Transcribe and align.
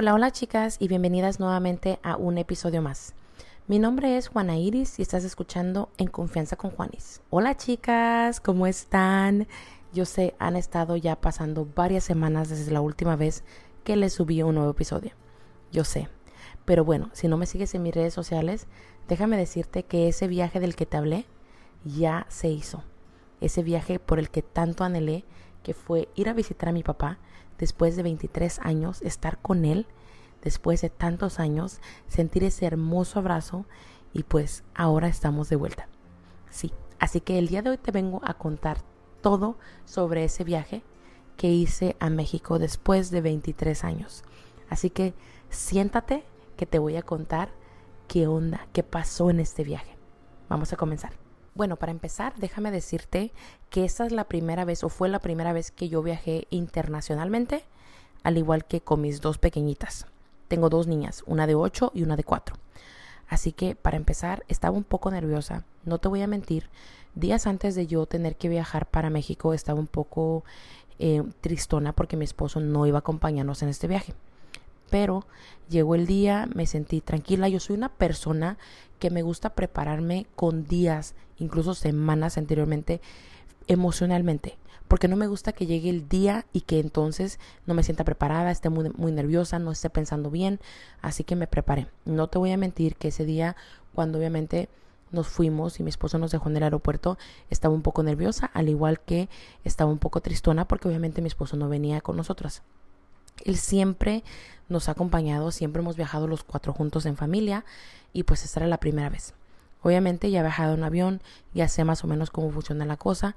Hola, 0.00 0.14
hola 0.14 0.30
chicas 0.30 0.76
y 0.78 0.86
bienvenidas 0.86 1.40
nuevamente 1.40 1.98
a 2.04 2.14
un 2.14 2.38
episodio 2.38 2.80
más. 2.80 3.16
Mi 3.66 3.80
nombre 3.80 4.16
es 4.16 4.28
Juana 4.28 4.56
Iris 4.56 5.00
y 5.00 5.02
estás 5.02 5.24
escuchando 5.24 5.88
En 5.98 6.06
Confianza 6.06 6.54
con 6.54 6.70
Juanis. 6.70 7.20
Hola 7.30 7.56
chicas, 7.56 8.38
¿cómo 8.38 8.68
están? 8.68 9.48
Yo 9.92 10.04
sé, 10.04 10.36
han 10.38 10.54
estado 10.54 10.96
ya 10.96 11.20
pasando 11.20 11.66
varias 11.74 12.04
semanas 12.04 12.48
desde 12.48 12.70
la 12.70 12.80
última 12.80 13.16
vez 13.16 13.42
que 13.82 13.96
les 13.96 14.12
subí 14.12 14.40
un 14.40 14.54
nuevo 14.54 14.70
episodio. 14.70 15.10
Yo 15.72 15.82
sé. 15.82 16.08
Pero 16.64 16.84
bueno, 16.84 17.10
si 17.12 17.26
no 17.26 17.36
me 17.36 17.46
sigues 17.46 17.74
en 17.74 17.82
mis 17.82 17.92
redes 17.92 18.14
sociales, 18.14 18.68
déjame 19.08 19.36
decirte 19.36 19.82
que 19.82 20.06
ese 20.06 20.28
viaje 20.28 20.60
del 20.60 20.76
que 20.76 20.86
te 20.86 20.96
hablé 20.96 21.26
ya 21.84 22.24
se 22.28 22.46
hizo. 22.46 22.84
Ese 23.40 23.64
viaje 23.64 23.98
por 23.98 24.20
el 24.20 24.30
que 24.30 24.42
tanto 24.42 24.84
anhelé, 24.84 25.24
que 25.64 25.74
fue 25.74 26.08
ir 26.14 26.28
a 26.28 26.34
visitar 26.34 26.68
a 26.68 26.72
mi 26.72 26.84
papá 26.84 27.18
después 27.58 27.96
de 27.96 28.02
23 28.02 28.60
años, 28.60 29.02
estar 29.02 29.38
con 29.38 29.64
él 29.64 29.86
después 30.42 30.80
de 30.80 30.90
tantos 30.90 31.40
años, 31.40 31.80
sentir 32.06 32.44
ese 32.44 32.66
hermoso 32.66 33.18
abrazo 33.18 33.66
y 34.12 34.22
pues 34.22 34.64
ahora 34.74 35.08
estamos 35.08 35.48
de 35.48 35.56
vuelta. 35.56 35.88
Sí, 36.50 36.72
así 36.98 37.20
que 37.20 37.38
el 37.38 37.48
día 37.48 37.62
de 37.62 37.70
hoy 37.70 37.78
te 37.78 37.92
vengo 37.92 38.20
a 38.24 38.34
contar 38.34 38.78
todo 39.20 39.58
sobre 39.84 40.24
ese 40.24 40.44
viaje 40.44 40.82
que 41.36 41.48
hice 41.48 41.96
a 42.00 42.10
México 42.10 42.58
después 42.58 43.10
de 43.10 43.20
23 43.20 43.84
años. 43.84 44.24
Así 44.68 44.90
que 44.90 45.14
siéntate 45.50 46.24
que 46.56 46.66
te 46.66 46.78
voy 46.78 46.96
a 46.96 47.02
contar 47.02 47.50
qué 48.06 48.26
onda, 48.26 48.66
qué 48.72 48.82
pasó 48.82 49.30
en 49.30 49.40
este 49.40 49.64
viaje. 49.64 49.96
Vamos 50.48 50.72
a 50.72 50.76
comenzar. 50.76 51.27
Bueno, 51.54 51.76
para 51.76 51.92
empezar, 51.92 52.34
déjame 52.36 52.70
decirte 52.70 53.32
que 53.70 53.84
esta 53.84 54.06
es 54.06 54.12
la 54.12 54.24
primera 54.24 54.64
vez 54.64 54.84
o 54.84 54.88
fue 54.88 55.08
la 55.08 55.18
primera 55.18 55.52
vez 55.52 55.70
que 55.70 55.88
yo 55.88 56.02
viajé 56.02 56.46
internacionalmente, 56.50 57.64
al 58.22 58.38
igual 58.38 58.64
que 58.64 58.80
con 58.80 59.00
mis 59.00 59.20
dos 59.20 59.38
pequeñitas. 59.38 60.06
Tengo 60.48 60.68
dos 60.68 60.86
niñas, 60.86 61.22
una 61.26 61.46
de 61.46 61.54
8 61.54 61.92
y 61.94 62.02
una 62.02 62.16
de 62.16 62.24
4. 62.24 62.56
Así 63.28 63.52
que 63.52 63.74
para 63.74 63.96
empezar 63.96 64.44
estaba 64.48 64.76
un 64.76 64.84
poco 64.84 65.10
nerviosa, 65.10 65.64
no 65.84 65.98
te 65.98 66.08
voy 66.08 66.22
a 66.22 66.26
mentir. 66.26 66.70
Días 67.14 67.46
antes 67.46 67.74
de 67.74 67.86
yo 67.86 68.06
tener 68.06 68.36
que 68.36 68.48
viajar 68.48 68.86
para 68.86 69.10
México 69.10 69.52
estaba 69.52 69.78
un 69.78 69.86
poco 69.86 70.44
eh, 70.98 71.22
tristona 71.40 71.92
porque 71.92 72.16
mi 72.16 72.24
esposo 72.24 72.60
no 72.60 72.86
iba 72.86 72.98
a 72.98 73.00
acompañarnos 73.00 73.62
en 73.62 73.68
este 73.68 73.88
viaje. 73.88 74.14
Pero 74.90 75.26
llegó 75.68 75.94
el 75.94 76.06
día, 76.06 76.48
me 76.54 76.66
sentí 76.66 77.00
tranquila. 77.00 77.48
Yo 77.48 77.60
soy 77.60 77.76
una 77.76 77.88
persona 77.88 78.58
que 78.98 79.10
me 79.10 79.22
gusta 79.22 79.50
prepararme 79.50 80.26
con 80.34 80.66
días, 80.66 81.14
incluso 81.38 81.74
semanas 81.74 82.38
anteriormente, 82.38 83.00
emocionalmente 83.66 84.58
porque 84.88 85.06
no 85.06 85.16
me 85.16 85.26
gusta 85.26 85.52
que 85.52 85.66
llegue 85.66 85.90
el 85.90 86.08
día 86.08 86.46
y 86.52 86.62
que 86.62 86.80
entonces 86.80 87.38
no 87.66 87.74
me 87.74 87.82
sienta 87.82 88.04
preparada, 88.04 88.50
esté 88.50 88.70
muy, 88.70 88.90
muy 88.96 89.12
nerviosa, 89.12 89.58
no 89.58 89.70
esté 89.70 89.90
pensando 89.90 90.30
bien, 90.30 90.60
así 91.02 91.24
que 91.24 91.36
me 91.36 91.46
preparé. 91.46 91.88
No 92.06 92.28
te 92.28 92.38
voy 92.38 92.50
a 92.50 92.56
mentir 92.56 92.96
que 92.96 93.08
ese 93.08 93.26
día, 93.26 93.54
cuando 93.94 94.18
obviamente 94.18 94.68
nos 95.12 95.28
fuimos 95.28 95.78
y 95.78 95.82
mi 95.82 95.90
esposo 95.90 96.18
nos 96.18 96.32
dejó 96.32 96.48
en 96.48 96.56
el 96.56 96.62
aeropuerto, 96.62 97.18
estaba 97.50 97.74
un 97.74 97.82
poco 97.82 98.02
nerviosa, 98.02 98.46
al 98.46 98.68
igual 98.68 99.00
que 99.00 99.28
estaba 99.62 99.92
un 99.92 99.98
poco 99.98 100.20
tristona 100.20 100.66
porque 100.66 100.88
obviamente 100.88 101.20
mi 101.20 101.28
esposo 101.28 101.56
no 101.56 101.68
venía 101.68 102.00
con 102.00 102.16
nosotras. 102.16 102.62
Él 103.44 103.56
siempre 103.56 104.24
nos 104.68 104.88
ha 104.88 104.92
acompañado, 104.92 105.50
siempre 105.50 105.80
hemos 105.80 105.96
viajado 105.96 106.26
los 106.26 106.44
cuatro 106.44 106.72
juntos 106.72 107.06
en 107.06 107.16
familia 107.16 107.64
y 108.12 108.24
pues 108.24 108.44
esta 108.44 108.60
era 108.60 108.66
la 108.68 108.78
primera 108.78 109.08
vez. 109.08 109.34
Obviamente 109.82 110.30
ya 110.30 110.40
he 110.40 110.42
viajado 110.42 110.74
en 110.74 110.84
avión, 110.84 111.20
ya 111.54 111.68
sé 111.68 111.84
más 111.84 112.02
o 112.04 112.06
menos 112.06 112.30
cómo 112.30 112.50
funciona 112.50 112.84
la 112.84 112.96
cosa, 112.96 113.36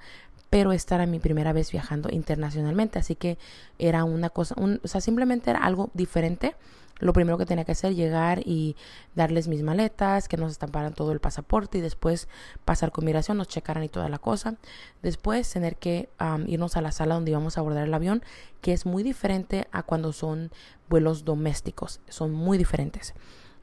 pero 0.49 0.73
esta 0.73 0.95
era 0.95 1.05
mi 1.05 1.19
primera 1.19 1.53
vez 1.53 1.71
viajando 1.71 2.09
internacionalmente, 2.11 2.99
así 2.99 3.15
que 3.15 3.37
era 3.79 4.03
una 4.03 4.29
cosa, 4.29 4.55
un, 4.57 4.81
o 4.83 4.87
sea, 4.87 4.99
simplemente 4.99 5.49
era 5.49 5.59
algo 5.59 5.89
diferente. 5.93 6.55
Lo 7.01 7.13
primero 7.13 7.37
que 7.37 7.45
tenía 7.45 7.65
que 7.65 7.73
hacer, 7.73 7.95
llegar 7.95 8.39
y 8.45 8.77
darles 9.15 9.47
mis 9.47 9.63
maletas, 9.63 10.27
que 10.27 10.37
nos 10.37 10.51
estamparan 10.51 10.93
todo 10.93 11.11
el 11.11 11.19
pasaporte 11.19 11.79
y 11.79 11.81
después 11.81 12.29
pasar 12.63 12.91
con 12.91 13.03
migración, 13.05 13.37
nos 13.37 13.47
checaran 13.47 13.83
y 13.83 13.89
toda 13.89 14.07
la 14.07 14.19
cosa. 14.19 14.55
Después 15.01 15.51
tener 15.51 15.75
que 15.75 16.09
irnos 16.47 16.77
a 16.77 16.81
la 16.81 16.91
sala 16.91 17.15
donde 17.15 17.31
íbamos 17.31 17.57
a 17.57 17.61
abordar 17.61 17.87
el 17.87 17.93
avión, 17.93 18.23
que 18.61 18.71
es 18.71 18.85
muy 18.85 19.03
diferente 19.03 19.67
a 19.71 19.83
cuando 19.83 20.13
son 20.13 20.51
vuelos 20.87 21.25
domésticos, 21.25 21.99
son 22.07 22.31
muy 22.31 22.57
diferentes. 22.57 23.13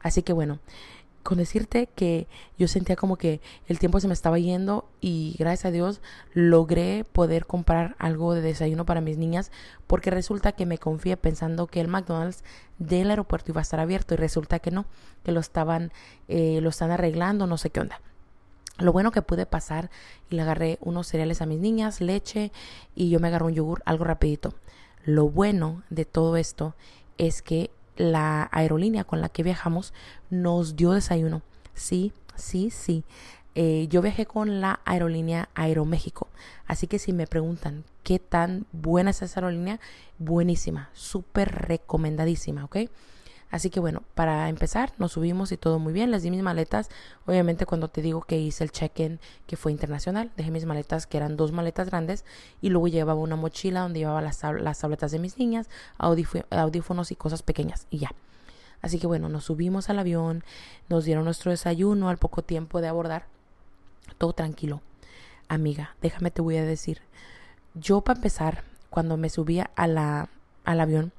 Así 0.01 0.21
que 0.21 0.33
bueno, 0.33 0.59
con 1.23 1.37
decirte 1.37 1.87
que 1.87 2.27
yo 2.57 2.67
sentía 2.67 2.95
como 2.95 3.17
que 3.17 3.41
el 3.67 3.79
tiempo 3.79 3.99
se 3.99 4.07
me 4.07 4.13
estaba 4.13 4.39
yendo 4.39 4.87
y 5.01 5.35
gracias 5.37 5.65
a 5.65 5.71
Dios 5.71 6.01
logré 6.33 7.03
poder 7.03 7.45
comprar 7.45 7.95
algo 7.99 8.33
de 8.33 8.41
desayuno 8.41 8.85
para 8.85 9.01
mis 9.01 9.17
niñas 9.17 9.51
porque 9.87 10.11
resulta 10.11 10.53
que 10.53 10.65
me 10.65 10.77
confié 10.77 11.17
pensando 11.17 11.67
que 11.67 11.81
el 11.81 11.87
McDonald's 11.87 12.43
del 12.77 13.09
aeropuerto 13.09 13.51
iba 13.51 13.61
a 13.61 13.63
estar 13.63 13.79
abierto 13.79 14.13
y 14.13 14.17
resulta 14.17 14.59
que 14.59 14.71
no, 14.71 14.85
que 15.23 15.31
lo 15.31 15.39
estaban, 15.39 15.91
eh, 16.27 16.59
lo 16.61 16.69
están 16.69 16.91
arreglando, 16.91 17.47
no 17.47 17.57
sé 17.57 17.69
qué 17.69 17.81
onda. 17.81 18.01
Lo 18.77 18.93
bueno 18.93 19.11
que 19.11 19.21
pude 19.21 19.45
pasar 19.45 19.89
y 20.29 20.35
le 20.35 20.41
agarré 20.41 20.77
unos 20.81 21.07
cereales 21.07 21.41
a 21.41 21.45
mis 21.45 21.59
niñas, 21.59 21.99
leche 21.99 22.51
y 22.95 23.09
yo 23.09 23.19
me 23.19 23.27
agarré 23.27 23.45
un 23.45 23.53
yogur, 23.53 23.81
algo 23.85 24.05
rapidito. 24.05 24.53
Lo 25.03 25.27
bueno 25.29 25.83
de 25.89 26.05
todo 26.05 26.37
esto 26.37 26.75
es 27.17 27.41
que 27.41 27.71
la 27.99 28.49
aerolínea 28.51 29.03
con 29.03 29.21
la 29.21 29.29
que 29.29 29.43
viajamos 29.43 29.93
nos 30.31 30.75
dio 30.75 30.93
desayuno. 30.93 31.43
Sí, 31.75 32.13
sí, 32.35 32.71
sí. 32.71 33.03
Eh, 33.55 33.87
yo 33.89 34.01
viajé 34.01 34.25
con 34.25 34.61
la 34.61 34.79
aerolínea 34.85 35.49
Aeroméxico. 35.53 36.27
Así 36.65 36.87
que 36.87 36.97
si 36.97 37.11
me 37.11 37.27
preguntan 37.27 37.83
qué 38.03 38.17
tan 38.17 38.65
buena 38.71 39.09
es 39.09 39.21
esa 39.21 39.41
aerolínea, 39.41 39.79
buenísima, 40.17 40.89
súper 40.93 41.67
recomendadísima, 41.67 42.63
¿ok? 42.65 42.77
Así 43.51 43.69
que 43.71 43.79
bueno, 43.79 44.03
para 44.13 44.47
empezar, 44.47 44.93
nos 44.99 45.13
subimos 45.13 45.51
y 45.51 45.57
todo 45.57 45.79
muy 45.79 45.91
bien. 45.91 46.11
Les 46.11 46.21
di 46.21 46.29
mis 46.29 46.43
maletas. 46.43 46.89
Obviamente 47.25 47.65
cuando 47.65 47.87
te 47.87 48.01
digo 48.01 48.21
que 48.21 48.37
hice 48.37 48.63
el 48.63 48.71
check-in 48.71 49.19
que 49.47 49.57
fue 49.57 49.71
internacional, 49.71 50.31
dejé 50.37 50.51
mis 50.51 50.65
maletas 50.65 51.07
que 51.07 51.17
eran 51.17 51.35
dos 51.35 51.51
maletas 51.51 51.89
grandes 51.89 52.25
y 52.61 52.69
luego 52.69 52.87
llevaba 52.87 53.19
una 53.19 53.35
mochila 53.35 53.81
donde 53.81 53.99
llevaba 53.99 54.21
las, 54.21 54.43
las 54.43 54.79
tabletas 54.79 55.11
de 55.11 55.19
mis 55.19 55.37
niñas, 55.37 55.67
audífonos 55.97 57.11
y 57.11 57.15
cosas 57.15 57.41
pequeñas 57.41 57.87
y 57.89 57.99
ya. 57.99 58.11
Así 58.81 58.99
que 58.99 59.07
bueno, 59.07 59.29
nos 59.29 59.45
subimos 59.45 59.89
al 59.89 59.99
avión, 59.99 60.43
nos 60.87 61.05
dieron 61.05 61.25
nuestro 61.25 61.51
desayuno 61.51 62.09
al 62.09 62.17
poco 62.17 62.43
tiempo 62.43 62.81
de 62.81 62.87
abordar. 62.87 63.25
Todo 64.17 64.33
tranquilo. 64.33 64.81
Amiga, 65.47 65.95
déjame 66.01 66.31
te 66.31 66.41
voy 66.41 66.57
a 66.57 66.63
decir. 66.63 67.01
Yo 67.73 68.01
para 68.01 68.19
empezar, 68.19 68.63
cuando 68.89 69.17
me 69.17 69.29
subía 69.29 69.71
a 69.75 69.87
la, 69.87 70.29
al 70.65 70.79
avión, 70.79 71.11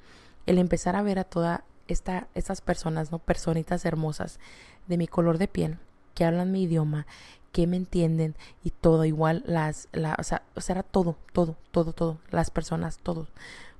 el 0.45 0.57
empezar 0.57 0.95
a 0.95 1.01
ver 1.01 1.19
a 1.19 1.23
toda 1.23 1.63
esta, 1.87 2.27
estas 2.35 2.61
personas, 2.61 3.11
¿no? 3.11 3.19
Personitas 3.19 3.85
hermosas 3.85 4.39
de 4.87 4.97
mi 4.97 5.07
color 5.07 5.37
de 5.37 5.47
piel, 5.47 5.77
que 6.15 6.25
hablan 6.25 6.51
mi 6.51 6.63
idioma, 6.63 7.05
que 7.51 7.67
me 7.67 7.77
entienden 7.77 8.35
y 8.63 8.71
todo 8.71 9.05
igual 9.05 9.43
las, 9.45 9.89
la, 9.91 10.15
o 10.19 10.23
sea, 10.23 10.43
o 10.55 10.61
sea, 10.61 10.73
era 10.73 10.83
todo, 10.83 11.17
todo, 11.33 11.57
todo, 11.71 11.93
todo, 11.93 12.17
las 12.29 12.49
personas, 12.49 12.97
todos, 12.99 13.29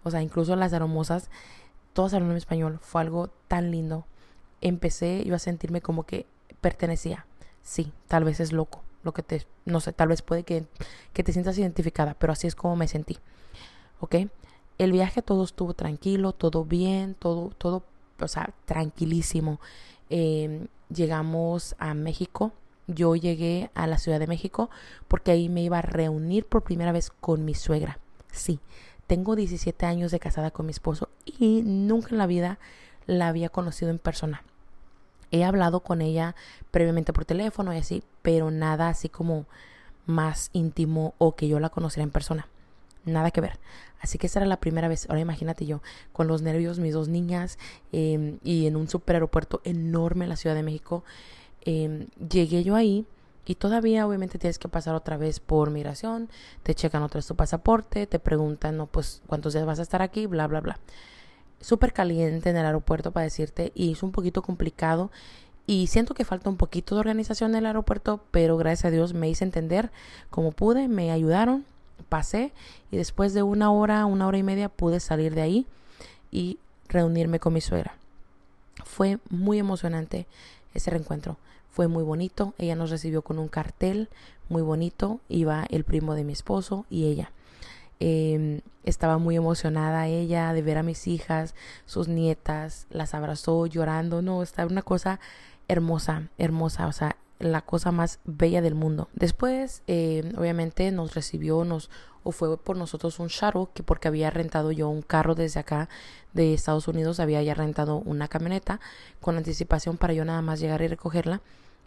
o 0.04 0.12
sea, 0.12 0.22
incluso 0.22 0.56
las 0.56 0.74
hermosas, 0.74 1.30
todas 1.94 2.14
hablan 2.14 2.36
español, 2.36 2.80
fue 2.82 3.02
algo 3.02 3.30
tan 3.48 3.72
lindo. 3.72 4.06
Empecé 4.62 5.24
yo 5.26 5.36
a 5.36 5.40
sentirme 5.40 5.82
como 5.82 6.04
que 6.04 6.26
pertenecía. 6.60 7.26
Sí, 7.64 7.92
tal 8.08 8.24
vez 8.24 8.40
es 8.40 8.52
loco, 8.52 8.84
lo 9.04 9.14
que 9.14 9.24
te, 9.24 9.46
no 9.66 9.80
sé, 9.80 9.94
tal 9.94 10.10
vez 10.10 10.22
puede 10.22 10.44
que, 10.44 10.66
que 11.14 11.24
te 11.24 11.34
sientas 11.34 11.58
identificada, 11.58 12.16
pero 12.16 12.34
así 12.34 12.48
es 12.48 12.56
como 12.56 12.76
me 12.76 12.88
sentí. 12.88 13.18
¿Ok? 14.00 14.16
El 14.78 14.92
viaje 14.92 15.22
todo 15.22 15.44
estuvo 15.44 15.74
tranquilo, 15.74 16.34
todo 16.34 16.66
bien, 16.66 17.14
todo, 17.14 17.50
todo 17.50 17.84
o 18.26 18.28
sea, 18.28 18.54
tranquilísimo. 18.66 19.60
Em, 20.10 20.68
llegamos 20.94 21.76
a 21.80 21.94
México. 21.94 22.52
Yo 22.88 23.16
llegué 23.16 23.70
a 23.76 23.88
la 23.88 23.98
Ciudad 23.98 24.20
de 24.20 24.28
México 24.28 24.70
porque 25.08 25.32
ahí 25.32 25.50
me 25.50 25.62
iba 25.64 25.80
a 25.80 25.82
reunir 25.82 26.46
por 26.46 26.64
primera 26.64 26.92
vez 26.92 27.10
con 27.10 27.46
mi 27.46 27.54
suegra. 27.54 28.00
Sí, 28.32 28.60
tengo 29.08 29.36
17 29.36 29.86
años 29.86 30.12
de 30.12 30.20
casada 30.20 30.52
con 30.52 30.66
mi 30.66 30.72
esposo 30.72 31.10
y 31.26 31.62
nunca 31.64 32.10
en 32.12 32.18
la 32.18 32.28
vida 32.28 32.60
la 33.08 33.28
había 33.28 33.50
conocido 33.50 33.92
en 33.92 34.00
persona. 34.00 34.44
He 35.32 35.44
hablado 35.44 35.82
con 35.82 36.02
ella 36.02 36.36
previamente 36.72 37.14
por 37.14 37.26
teléfono 37.26 37.74
y 37.74 37.78
así, 37.78 38.04
pero 38.22 38.52
nada 38.52 38.90
así 38.90 39.10
como 39.10 39.46
más 40.06 40.50
íntimo 40.54 41.14
o 41.18 41.36
que 41.36 41.48
yo 41.48 41.60
la 41.60 41.70
conociera 41.70 42.04
en 42.04 42.12
persona. 42.12 42.48
Nada 43.06 43.32
que 43.32 43.42
ver. 43.42 43.60
Así 44.00 44.18
que 44.18 44.28
esa 44.28 44.40
era 44.40 44.48
la 44.48 44.60
primera 44.60 44.88
vez. 44.88 45.08
Ahora 45.10 45.22
imagínate 45.22 45.66
yo, 45.66 45.82
con 46.12 46.28
los 46.28 46.42
nervios, 46.42 46.80
mis 46.80 46.94
dos 46.94 47.08
niñas 47.08 47.58
em, 47.92 48.40
y 48.44 48.68
en 48.68 48.76
un 48.76 48.88
super 48.88 49.16
aeropuerto 49.16 49.62
enorme 49.64 50.26
en 50.26 50.30
la 50.30 50.36
Ciudad 50.36 50.56
de 50.56 50.64
México. 50.64 51.04
Em, 51.62 52.08
llegué 52.30 52.64
yo 52.64 52.76
ahí 52.76 53.06
y 53.46 53.56
todavía 53.56 54.08
obviamente 54.08 54.40
tienes 54.40 54.60
que 54.60 54.68
pasar 54.68 54.96
otra 54.96 55.18
vez 55.18 55.40
por 55.40 55.72
migración, 55.72 56.30
te 56.64 56.76
checan 56.76 57.04
otra 57.04 57.20
vez 57.20 57.28
tu 57.28 57.36
pasaporte, 57.36 58.08
te 58.08 58.20
preguntan, 58.20 58.78
no, 58.78 58.88
pues 58.88 59.22
cuántos 59.28 59.54
días 59.54 59.66
vas 59.66 59.80
a 59.80 59.84
estar 59.84 60.02
aquí, 60.02 60.26
bla, 60.26 60.48
bla, 60.48 60.62
bla. 60.62 60.80
Súper 61.60 61.94
caliente 61.94 62.50
en 62.50 62.58
el 62.58 62.66
aeropuerto 62.66 63.12
para 63.12 63.24
decirte 63.24 63.72
y 63.76 63.92
es 63.92 64.04
un 64.04 64.12
poquito 64.12 64.42
complicado 64.42 65.12
y 65.68 65.88
siento 65.88 66.14
que 66.16 66.26
falta 66.26 66.50
un 66.50 66.58
poquito 66.58 66.96
de 66.96 67.02
organización 67.02 67.52
en 67.52 67.58
el 67.58 67.66
aeropuerto, 67.68 68.24
pero 68.32 68.58
gracias 68.58 68.86
a 68.86 68.92
Dios 68.92 69.14
me 69.14 69.30
hice 69.30 69.44
entender 69.44 69.92
como 70.30 70.52
pude, 70.52 70.88
me 70.88 71.12
ayudaron 71.12 71.66
pasé 72.08 72.54
y 72.92 72.98
después 72.98 73.34
de 73.34 73.44
una 73.44 73.72
hora, 73.72 74.06
una 74.06 74.28
hora 74.28 74.38
y 74.38 74.44
media 74.44 74.70
pude 74.70 75.00
salir 75.00 75.36
de 75.36 75.42
ahí 75.42 75.66
y 76.32 76.60
reunirme 76.88 77.40
con 77.40 77.54
mi 77.54 77.62
suegra. 77.62 77.96
Fue 78.84 79.20
muy 79.30 79.60
emocionante 79.60 80.28
ese 80.74 80.92
reencuentro. 80.92 81.38
Fue 81.70 81.88
muy 81.88 82.04
bonito. 82.04 82.54
Ella 82.58 82.76
nos 82.76 82.90
recibió 82.90 83.22
con 83.22 83.40
un 83.40 83.48
cartel 83.48 84.10
muy 84.50 84.62
bonito. 84.62 85.20
Iba 85.30 85.66
el 85.70 85.84
primo 85.84 86.16
de 86.16 86.24
mi 86.24 86.34
esposo 86.34 86.86
y 86.90 87.06
ella. 87.06 87.32
Em, 88.00 88.62
estaba 88.84 89.20
muy 89.20 89.36
emocionada 89.36 90.08
ella 90.08 90.54
de 90.54 90.62
ver 90.64 90.80
a 90.80 90.84
mis 90.84 91.08
hijas, 91.08 91.54
sus 91.86 92.08
nietas, 92.08 92.88
las 92.90 93.14
abrazó 93.14 93.68
llorando. 93.68 94.22
No, 94.22 94.42
estaba 94.42 94.72
una 94.72 94.82
cosa 94.82 95.20
hermosa, 95.68 96.30
hermosa. 96.38 96.88
O 96.88 96.92
sea, 96.92 97.16
la 97.42 97.62
cosa 97.62 97.92
más 97.92 98.20
bella 98.26 98.62
del 98.62 98.76
mundo. 98.76 99.10
Después, 99.14 99.84
em, 99.88 100.38
obviamente, 100.38 100.92
nos 100.92 101.16
recibió, 101.16 101.64
nos 101.64 101.90
o 102.24 102.32
fue 102.32 102.58
por 102.58 102.78
nosotros 102.78 103.20
un 103.20 103.28
shuttle, 103.28 103.68
que 103.74 103.84
porque 103.84 104.08
había 104.08 104.30
rentado 104.30 104.72
yo 104.72 104.90
un 104.90 105.02
carro 105.02 105.34
desde 105.36 105.60
acá 105.60 105.90
de 106.34 106.54
Estados 106.54 106.88
Unidos, 106.88 107.20
había 107.20 107.42
ya 107.42 107.54
rentado 107.54 107.98
una 107.98 108.28
camioneta 108.28 108.80
con 109.20 109.38
anticipación 109.38 109.98
para 109.98 110.14
yo 110.14 110.24
nada 110.24 110.42
más 110.42 110.60
llegar 110.60 110.82
y 110.82 110.88
recogerla. 110.88 111.42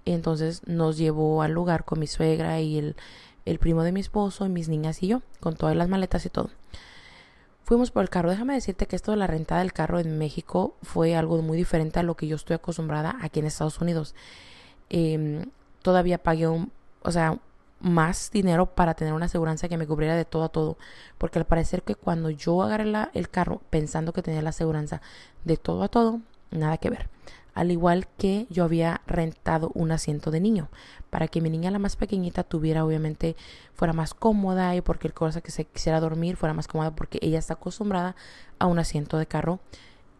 Entonces 0.05 0.63
nos 0.67 0.99
llevó 0.99 1.43
al 1.43 1.53
lugar 1.53 1.85
con 1.85 2.01
mi 2.01 2.07
suegra 2.07 2.61
y 2.61 2.79
el, 2.79 2.97
el 3.45 3.59
primo 3.59 3.85
de 3.85 3.93
mi 3.93 4.01
esposo 4.01 4.45
y 4.45 4.49
mis 4.49 4.69
niñas 4.69 5.03
y 5.03 5.09
yo, 5.09 5.23
con 5.41 5.57
todas 5.57 5.77
las 5.77 5.89
maletas 5.89 6.27
y 6.27 6.31
todo. 6.31 6.51
Fuimos 7.63 7.91
por 7.91 8.03
el 8.03 8.11
carro. 8.11 8.29
Déjame 8.29 8.53
decirte 8.53 8.87
que 8.87 8.97
esto 8.97 9.13
de 9.13 9.17
la 9.17 9.27
rentada 9.27 9.61
del 9.61 9.73
carro 9.73 9.99
en 9.99 10.19
México 10.19 10.77
fue 10.83 11.17
algo 11.17 11.41
muy 11.41 11.57
diferente 11.57 11.99
a 11.99 12.03
lo 12.03 12.15
que 12.15 12.27
yo 12.27 12.37
estoy 12.37 12.55
acostumbrada 12.55 13.17
aquí 13.23 13.41
en 13.41 13.47
Estados 13.47 13.81
Unidos. 13.81 14.15
Em, 14.91 15.51
todavía 15.83 16.19
pagué 16.19 16.49
un, 16.49 16.73
o 17.03 17.11
sea, 17.11 17.39
más 17.81 18.31
dinero 18.31 18.67
para 18.67 18.95
tener 18.95 19.13
una 19.13 19.27
aseguranza 19.27 19.69
que 19.69 19.77
me 19.77 19.87
cubriera 19.87 20.17
de 20.17 20.25
todo 20.25 20.45
a 20.45 20.49
todo. 20.49 20.79
Porque 21.19 21.39
al 21.39 21.45
parecer 21.45 21.83
que 21.83 21.95
cuando 21.95 22.31
yo 22.31 22.63
agarré 22.63 22.87
la, 22.87 23.11
el 23.15 23.29
carro 23.29 23.61
pensando 23.71 24.13
que 24.13 24.23
tenía 24.23 24.43
la 24.43 24.51
aseguranza 24.51 25.03
de 25.45 25.57
todo 25.57 25.83
a 25.83 25.89
todo, 25.89 26.21
nada 26.51 26.79
que 26.79 26.91
ver. 26.91 27.09
Al 27.55 27.71
igual 27.71 28.09
que 28.19 28.47
yo 28.51 28.65
había 28.65 29.03
rentado 29.07 29.71
un 29.75 29.93
asiento 29.93 30.33
de 30.33 30.41
niño 30.41 30.69
para 31.11 31.29
que 31.29 31.41
mi 31.41 31.51
niña 31.51 31.71
la 31.71 31.79
más 31.79 31.95
pequeñita 31.95 32.43
tuviera 32.43 32.85
obviamente 32.85 33.37
fuera 33.75 33.93
más 33.93 34.13
cómoda 34.13 34.75
y 34.75 34.81
porque 34.81 35.07
el 35.07 35.15
cosa 35.15 35.41
que 35.41 35.53
se 35.53 35.65
quisiera 35.65 36.01
dormir 36.01 36.37
fuera 36.37 36.53
más 36.53 36.67
cómoda 36.67 36.97
porque 36.97 37.21
ella 37.23 37.39
está 37.39 37.55
acostumbrada 37.55 38.17
a 38.59 38.67
un 38.67 38.81
asiento 38.81 39.19
de 39.19 39.27
carro 39.27 39.61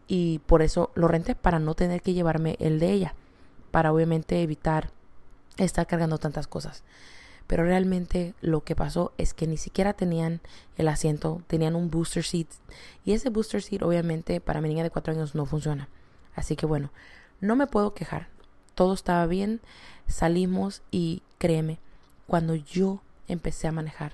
y 0.07 0.39
por 0.45 0.61
eso 0.61 0.91
lo 0.95 1.09
renté 1.09 1.35
para 1.35 1.59
no 1.59 1.73
tener 1.73 2.01
que 2.01 2.13
llevarme 2.13 2.55
el 2.59 2.79
de 2.79 2.91
ella 2.91 3.15
para 3.75 3.91
obviamente 3.91 4.41
evitar 4.41 4.89
estar 5.57 5.85
cargando 5.85 6.17
tantas 6.17 6.47
cosas. 6.47 6.85
Pero 7.45 7.65
realmente 7.65 8.33
lo 8.39 8.63
que 8.63 8.73
pasó 8.73 9.11
es 9.17 9.33
que 9.33 9.47
ni 9.47 9.57
siquiera 9.57 9.91
tenían 9.91 10.39
el 10.77 10.87
asiento, 10.87 11.41
tenían 11.47 11.75
un 11.75 11.91
booster 11.91 12.23
seat. 12.23 12.47
Y 13.03 13.11
ese 13.11 13.29
booster 13.29 13.61
seat 13.61 13.81
obviamente 13.81 14.39
para 14.39 14.61
mi 14.61 14.69
niña 14.69 14.83
de 14.83 14.91
cuatro 14.91 15.13
años 15.13 15.35
no 15.35 15.45
funciona. 15.45 15.89
Así 16.35 16.55
que 16.55 16.65
bueno, 16.65 16.89
no 17.41 17.57
me 17.57 17.67
puedo 17.67 17.93
quejar, 17.93 18.29
todo 18.75 18.93
estaba 18.93 19.25
bien, 19.25 19.59
salimos 20.07 20.81
y 20.89 21.21
créeme, 21.37 21.79
cuando 22.27 22.55
yo 22.55 23.01
empecé 23.27 23.67
a 23.67 23.73
manejar, 23.73 24.13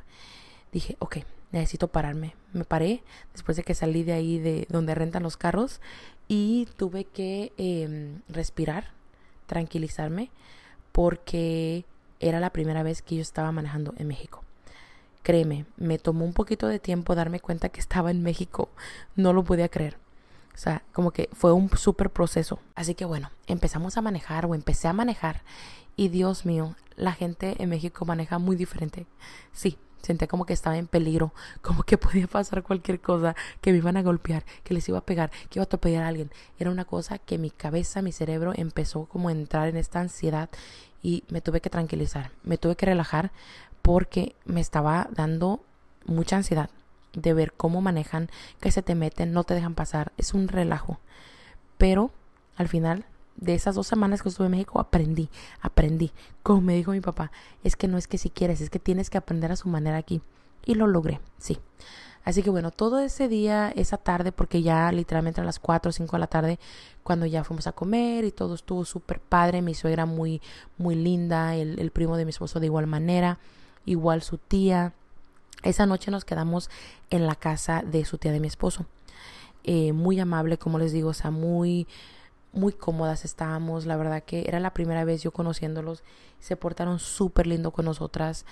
dije, 0.71 0.95
ok, 0.97 1.17
necesito 1.51 1.87
pararme. 1.87 2.33
Me 2.51 2.65
paré 2.65 3.03
después 3.33 3.57
de 3.57 3.63
que 3.63 3.75
salí 3.75 4.01
de 4.01 4.13
ahí 4.13 4.39
de 4.39 4.65
donde 4.71 4.95
rentan 4.95 5.21
los 5.21 5.37
carros 5.37 5.81
y 6.27 6.67
tuve 6.77 7.03
que 7.03 7.53
em, 7.57 8.21
respirar, 8.27 8.99
tranquilizarme, 9.51 10.31
porque 10.94 11.83
era 12.21 12.39
la 12.39 12.51
primera 12.51 12.83
vez 12.83 13.01
que 13.01 13.15
yo 13.15 13.21
estaba 13.21 13.51
manejando 13.51 13.94
en 13.98 14.07
México. 14.07 14.45
Créeme, 15.24 15.65
me 15.75 16.00
tomó 16.00 16.24
un 16.24 16.31
poquito 16.31 16.68
de 16.68 16.80
tiempo 16.80 17.15
darme 17.15 17.42
cuenta 17.42 17.68
que 17.68 17.81
estaba 17.81 18.12
en 18.12 18.24
México. 18.24 18.69
No 19.18 19.33
lo 19.33 19.44
podía 19.44 19.68
creer. 19.68 19.98
O 20.56 20.57
sea, 20.57 20.83
como 20.94 21.12
que 21.12 21.27
fue 21.33 21.51
un 21.51 21.69
súper 21.77 22.09
proceso. 22.12 22.59
Así 22.75 22.95
que 22.95 23.03
bueno, 23.03 23.30
empezamos 23.45 23.98
a 23.98 24.01
manejar 24.01 24.45
o 24.45 24.56
empecé 24.56 24.88
a 24.88 24.94
manejar. 24.94 25.42
Y 25.97 26.07
Dios 26.07 26.45
mío, 26.45 26.75
la 26.95 27.12
gente 27.12 27.56
en 27.59 27.69
México 27.69 28.06
maneja 28.06 28.39
muy 28.39 28.56
diferente. 28.56 29.06
Sí, 29.51 29.77
sentía 30.01 30.27
como 30.27 30.45
que 30.45 30.53
estaba 30.53 30.77
en 30.77 30.88
peligro, 30.88 31.33
como 31.62 31.83
que 31.83 31.98
podía 31.98 32.27
pasar 32.27 32.63
cualquier 32.63 33.00
cosa, 33.00 33.36
que 33.62 33.71
me 33.71 33.77
iban 33.77 33.98
a 33.98 34.03
golpear, 34.03 34.45
que 34.63 34.74
les 34.74 34.88
iba 34.89 34.98
a 35.00 35.06
pegar, 35.06 35.31
que 35.50 35.59
iba 35.59 35.63
a 35.63 35.65
atropellar 35.65 36.03
a 36.03 36.07
alguien. 36.07 36.31
Era 36.59 36.71
una 36.71 36.86
cosa 36.86 37.18
que 37.18 37.38
mi 37.38 37.50
cabeza, 37.50 38.01
mi 38.01 38.12
cerebro 38.12 38.53
empezó 38.56 39.06
como 39.06 39.30
a 39.30 39.31
entrar 39.31 39.68
en 39.68 39.77
esta 39.77 40.00
ansiedad 40.00 40.50
y 41.03 41.24
me 41.30 41.42
tuve 41.42 41.62
que 41.62 41.69
tranquilizar, 41.69 42.31
me 42.44 42.57
tuve 42.57 42.75
que 42.75 42.86
relajar 42.86 43.31
porque 43.81 44.36
me 44.45 44.62
estaba 44.62 45.07
dando 45.12 45.63
mucha 46.06 46.38
ansiedad 46.38 46.69
de 47.13 47.33
ver 47.33 47.54
cómo 47.54 47.81
manejan, 47.81 48.30
que 48.59 48.71
se 48.71 48.81
te 48.81 48.95
meten, 48.95 49.33
no 49.33 49.44
te 49.44 49.54
dejan 49.54 49.75
pasar, 49.75 50.12
es 50.18 50.33
un 50.33 50.47
relajo. 50.47 51.00
Pero 51.77 52.12
al 52.56 52.68
final 52.68 53.06
de 53.38 53.56
esas 53.56 53.75
dos 53.75 53.88
semanas 53.88 54.22
que 54.22 54.30
estuve 54.30 54.45
en 54.45 54.51
México 54.51 54.80
aprendí, 54.80 55.30
aprendí. 55.62 56.12
Como 56.44 56.62
me 56.62 56.75
dijo 56.75 56.92
mi 56.92 57.01
papá, 57.01 57.31
es 57.63 57.75
que 57.75 57.88
no 57.88 57.98
es 57.98 58.07
que 58.07 58.18
si 58.18 58.30
quieres, 58.30 58.62
es 58.62 58.69
que 58.69 58.80
tienes 58.80 59.10
que 59.10 59.18
aprender 59.18 59.51
a 59.51 59.56
su 59.56 59.69
manera 59.69 59.98
aquí. 59.98 60.22
Y 60.66 60.75
lo 60.75 60.88
logré, 60.88 61.19
sí. 61.38 61.60
Así 62.24 62.44
que 62.44 62.51
bueno, 62.51 62.69
todo 62.69 63.00
ese 63.00 63.28
día, 63.28 63.74
esa 63.75 63.98
tarde, 63.98 64.31
porque 64.31 64.62
ya 64.62 64.92
literalmente 64.92 65.42
a 65.42 65.44
las 65.44 65.57
4 65.60 65.89
o 65.89 65.92
5 65.92 66.12
de 66.12 66.19
la 66.19 66.28
tarde, 66.28 66.60
cuando 67.04 67.25
ya 67.25 67.44
fuimos 67.44 67.66
a 67.66 67.72
comer 67.72 68.25
y 68.25 68.31
todo 68.31 68.54
estuvo 68.54 68.86
súper 68.86 69.19
padre, 69.19 69.62
mi 69.63 69.74
suegra 69.74 70.06
muy, 70.06 70.39
muy 70.78 70.94
linda, 70.94 71.56
el, 71.56 71.92
primo 71.92 72.18
de 72.18 72.25
mi 72.25 72.30
esposo 72.30 72.60
de 72.60 72.68
igual 72.68 72.86
manera, 72.86 73.39
igual 73.86 74.22
su 74.22 74.38
tía. 74.38 74.94
Esa 75.63 75.88
noche 75.88 76.12
nos 76.12 76.24
quedamos 76.24 76.69
en 77.10 77.25
la 77.25 77.36
casa 77.36 77.81
de 77.81 78.06
su 78.06 78.19
tía 78.19 78.31
de 78.31 78.39
mi 78.39 78.48
esposo. 78.48 78.86
Eh, 79.63 79.92
muy 79.92 80.19
amable, 80.19 80.60
como 80.60 80.78
les 80.78 80.92
digo, 80.92 81.10
o 81.10 81.13
sea, 81.13 81.31
muy, 81.31 81.88
muy 82.53 82.74
cómodas 82.74 83.25
estábamos. 83.25 83.86
La 83.86 83.98
verdad 83.98 84.24
que 84.24 84.45
era 84.48 84.59
la 84.59 84.74
primera 84.74 85.06
vez 85.06 85.21
yo 85.24 85.31
conociéndolos. 85.31 86.03
Se 86.39 86.56
portaron 86.56 87.00
súper 87.00 87.48
lindo 87.48 87.71
con 87.71 87.86
nosotras. 87.86 88.45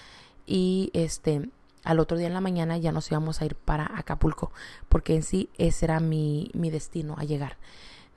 Y 0.46 0.90
este, 0.94 1.50
al 1.84 2.00
otro 2.00 2.18
día 2.18 2.28
en 2.28 2.34
la 2.34 2.42
mañana 2.42 2.78
ya 2.78 2.92
nos 2.92 3.10
íbamos 3.12 3.42
a 3.42 3.46
ir 3.46 3.56
para 3.56 3.92
Acapulco, 3.96 4.52
porque 4.90 5.16
en 5.16 5.24
sí 5.24 5.50
ese 5.58 5.86
era 5.86 6.00
mi, 6.00 6.52
mi 6.54 6.70
destino 6.70 7.16
a 7.18 7.24
llegar 7.24 7.58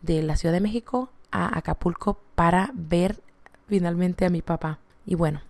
de 0.02 0.22
la 0.22 0.36
Ciudad 0.36 0.52
de 0.52 0.60
México 0.60 1.10
a 1.30 1.56
Acapulco 1.56 2.18
para 2.34 2.70
ver 2.74 3.20
finalmente 3.68 4.26
a 4.26 4.30
mi 4.30 4.42
papá. 4.42 4.78
Y 5.06 5.14
bueno, 5.14 5.40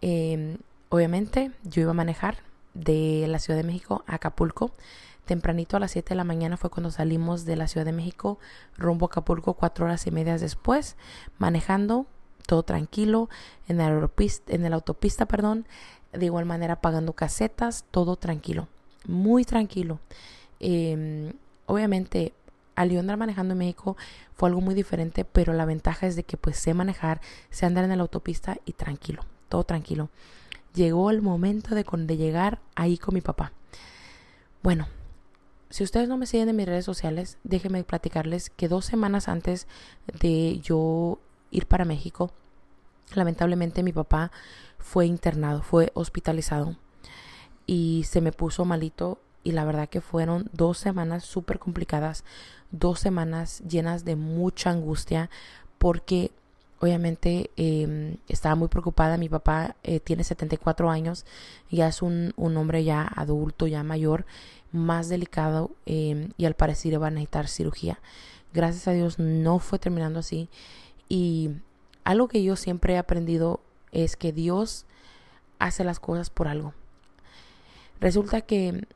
em, 0.00 0.58
obviamente 0.88 1.52
yo 1.64 1.82
iba 1.82 1.92
a 1.92 1.94
manejar 1.94 2.38
de 2.74 3.26
la 3.28 3.38
Ciudad 3.38 3.58
de 3.58 3.66
México 3.66 4.04
a 4.06 4.16
Acapulco. 4.16 4.72
Tempranito 5.30 5.76
a 5.76 5.80
las 5.80 5.92
7 5.92 6.08
de 6.08 6.14
la 6.16 6.24
mañana 6.24 6.56
fue 6.56 6.70
cuando 6.70 6.90
salimos 6.90 7.44
de 7.44 7.54
la 7.54 7.68
Ciudad 7.68 7.84
de 7.84 7.92
México 7.92 8.40
rumbo 8.76 9.06
a 9.06 9.10
Acapulco 9.10 9.54
cuatro 9.54 9.84
horas 9.84 10.04
y 10.08 10.10
media 10.10 10.36
después, 10.36 10.96
manejando 11.38 12.06
todo 12.48 12.64
tranquilo 12.64 13.28
en 13.68 13.80
el 13.80 13.92
autopista, 13.92 14.52
en 14.52 14.64
el 14.64 14.72
autopista 14.72 15.26
perdón, 15.26 15.68
de 16.12 16.26
igual 16.26 16.46
manera 16.46 16.80
pagando 16.80 17.12
casetas, 17.12 17.84
todo 17.92 18.16
tranquilo, 18.16 18.66
muy 19.06 19.44
tranquilo. 19.44 20.00
Em, 20.58 21.32
obviamente, 21.66 22.34
andar 22.74 23.16
manejando 23.16 23.52
en 23.52 23.58
México 23.58 23.96
fue 24.34 24.48
algo 24.48 24.60
muy 24.60 24.74
diferente, 24.74 25.24
pero 25.24 25.52
la 25.52 25.64
ventaja 25.64 26.08
es 26.08 26.16
de 26.16 26.24
que 26.24 26.38
pues 26.38 26.56
sé 26.56 26.74
manejar, 26.74 27.20
sé 27.50 27.66
andar 27.66 27.84
en 27.84 27.96
la 27.96 28.02
autopista 28.02 28.58
y 28.64 28.72
tranquilo, 28.72 29.24
todo 29.48 29.62
tranquilo. 29.62 30.08
Llegó 30.74 31.08
el 31.12 31.22
momento 31.22 31.76
de, 31.76 31.84
de 31.84 32.16
llegar 32.16 32.58
ahí 32.74 32.98
con 32.98 33.14
mi 33.14 33.20
papá. 33.20 33.52
Bueno, 34.64 34.88
si 35.70 35.84
ustedes 35.84 36.08
no 36.08 36.16
me 36.16 36.26
siguen 36.26 36.48
en 36.48 36.56
mis 36.56 36.66
redes 36.66 36.84
sociales, 36.84 37.38
déjenme 37.44 37.84
platicarles 37.84 38.50
que 38.50 38.68
dos 38.68 38.84
semanas 38.84 39.28
antes 39.28 39.66
de 40.20 40.60
yo 40.60 41.18
ir 41.50 41.66
para 41.66 41.84
México, 41.84 42.32
lamentablemente 43.14 43.82
mi 43.82 43.92
papá 43.92 44.32
fue 44.78 45.06
internado, 45.06 45.62
fue 45.62 45.92
hospitalizado 45.94 46.76
y 47.66 48.04
se 48.08 48.20
me 48.20 48.32
puso 48.32 48.64
malito 48.64 49.20
y 49.44 49.52
la 49.52 49.64
verdad 49.64 49.88
que 49.88 50.00
fueron 50.00 50.50
dos 50.52 50.78
semanas 50.78 51.24
súper 51.24 51.58
complicadas, 51.58 52.24
dos 52.72 52.98
semanas 52.98 53.62
llenas 53.68 54.04
de 54.04 54.16
mucha 54.16 54.70
angustia 54.70 55.30
porque 55.78 56.32
obviamente 56.80 57.50
em, 57.56 58.16
estaba 58.28 58.54
muy 58.54 58.68
preocupada. 58.68 59.16
Mi 59.18 59.28
papá 59.28 59.76
eh, 59.82 60.00
tiene 60.00 60.24
74 60.24 60.90
años, 60.90 61.24
ya 61.70 61.88
es 61.88 62.02
un, 62.02 62.32
un, 62.36 62.56
hombre 62.56 62.84
ya 62.84 63.06
adulto, 63.06 63.66
ya 63.66 63.82
mayor, 63.82 64.26
más 64.72 65.08
delicado 65.08 65.70
em, 65.86 66.30
y 66.36 66.44
al 66.44 66.54
parecer 66.54 66.92
iba 66.92 67.06
a 67.06 67.10
necesitar 67.10 67.48
cirugía. 67.48 68.00
Gracias 68.52 68.88
a 68.88 68.92
Dios 68.92 69.18
no 69.18 69.58
fue 69.58 69.78
terminando 69.78 70.20
así 70.20 70.48
y 71.08 71.50
algo 72.04 72.28
que 72.28 72.42
yo 72.42 72.56
siempre 72.56 72.94
he 72.94 72.98
aprendido 72.98 73.60
es 73.92 74.16
que 74.16 74.32
Dios 74.32 74.86
hace 75.58 75.84
las 75.84 76.00
cosas 76.00 76.30
por 76.30 76.48
algo. 76.48 76.74
Resulta 78.00 78.40
que 78.40 78.86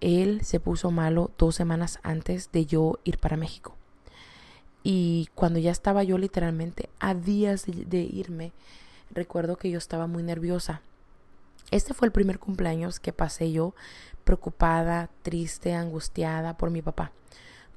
él 0.00 0.44
se 0.44 0.60
puso 0.60 0.90
malo 0.90 1.30
dos 1.38 1.54
semanas 1.54 1.98
antes 2.02 2.50
de 2.52 2.66
yo 2.66 2.98
ir 3.04 3.18
para 3.18 3.36
México. 3.36 3.76
Y 4.82 5.28
cuando 5.34 5.58
ya 5.58 5.70
estaba 5.70 6.02
yo 6.02 6.18
literalmente 6.18 6.88
a 6.98 7.14
días 7.14 7.66
de, 7.66 8.00
irme, 8.00 8.52
recuerdo 9.10 9.56
que 9.56 9.70
yo 9.70 9.78
estaba 9.78 10.06
muy 10.06 10.22
nerviosa. 10.22 10.82
Este 11.72 11.94
fue 11.94 12.04
el 12.04 12.12
primer 12.12 12.38
cumpleaños 12.38 13.00
que 13.00 13.14
pasé 13.14 13.50
yo 13.50 13.74
preocupada, 14.24 15.08
triste, 15.22 15.72
angustiada 15.72 16.58
por 16.58 16.68
mi 16.68 16.82
papá. 16.82 17.12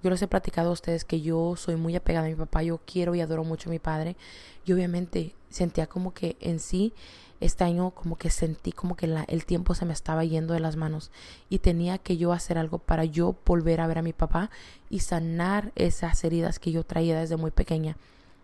Yo 0.04 0.10
les 0.10 0.22
he 0.22 0.28
platicado 0.28 0.70
a 0.70 0.74
ustedes 0.74 1.06
que 1.06 1.22
yo 1.22 1.56
soy 1.56 1.78
muy 1.78 1.96
apegada 1.96 2.26
a 2.26 2.30
mi 2.30 2.36
papá, 2.36 2.62
yo 2.62 2.82
quiero 2.86 3.16
y 3.16 3.22
adoro 3.22 3.46
mucho 3.46 3.70
a 3.70 3.72
mi 3.72 3.80
padre. 3.80 4.18
Y 4.66 4.74
obviamente 4.74 5.34
sentía 5.50 5.88
como 5.88 6.14
que 6.14 6.36
en 6.42 6.60
sí 6.60 6.94
este 7.40 7.64
año 7.64 7.92
como 7.92 8.18
que 8.18 8.30
sentí 8.30 8.74
como 8.74 8.98
que 8.98 9.06
el 9.30 9.46
tiempo 9.46 9.74
se 9.76 9.86
me 9.86 9.94
estaba 9.94 10.26
yendo 10.26 10.54
de 10.54 10.60
las 10.60 10.76
manos 10.76 11.10
y 11.50 11.60
tenía 11.60 11.98
que 11.98 12.18
yo 12.18 12.34
hacer 12.34 12.58
algo 12.58 12.80
para 12.80 13.06
yo 13.06 13.38
volver 13.46 13.80
a 13.80 13.88
ver 13.88 14.00
a 14.00 14.02
mi 14.02 14.12
papá 14.12 14.50
y 14.90 15.00
sanar 15.00 15.72
esas 15.76 16.22
heridas 16.26 16.60
que 16.60 16.74
yo 16.74 16.84
traía 16.84 17.18
desde 17.18 17.38
muy 17.38 17.52
pequeña, 17.52 17.96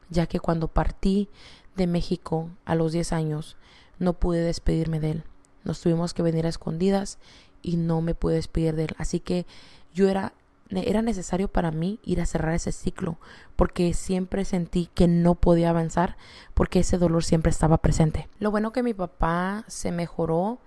ya 0.09 0.27
que 0.27 0.39
cuando 0.39 0.69
partí 0.69 1.27
de 1.75 1.87
México 1.87 2.49
a 2.63 2.73
los 2.75 2.93
10 2.93 3.11
años 3.11 3.57
no 3.99 4.13
pude 4.13 4.39
despedirme 4.39 5.01
de 5.01 5.11
él. 5.11 5.23
Nos 5.63 5.81
tuvimos 5.81 6.13
que 6.13 6.23
venir 6.23 6.45
a 6.45 6.49
escondidas 6.49 7.19
y 7.61 7.77
no 7.77 8.01
me 8.01 8.15
pude 8.15 8.35
despedir 8.35 8.75
de 8.75 8.85
él. 8.85 8.95
Así 8.97 9.19
que 9.19 9.45
yo 9.93 10.09
era 10.09 10.33
era 10.79 11.01
necesario 11.01 11.49
para 11.49 11.71
mí 11.71 11.99
ir 12.03 12.21
a 12.21 12.25
cerrar 12.25 12.53
ese 12.53 12.71
ciclo, 12.71 13.17
porque 13.55 13.93
siempre 13.93 14.45
sentí 14.45 14.89
que 14.93 15.07
no 15.07 15.35
podía 15.35 15.69
avanzar, 15.69 16.15
porque 16.53 16.79
ese 16.79 16.97
dolor 16.97 17.23
siempre 17.23 17.49
estaba 17.49 17.77
presente. 17.79 18.29
Lo 18.39 18.51
bueno 18.51 18.71
que 18.71 18.83
mi 18.83 18.93
papá 18.93 19.65
se 19.67 19.91
mejoró, 19.91 20.59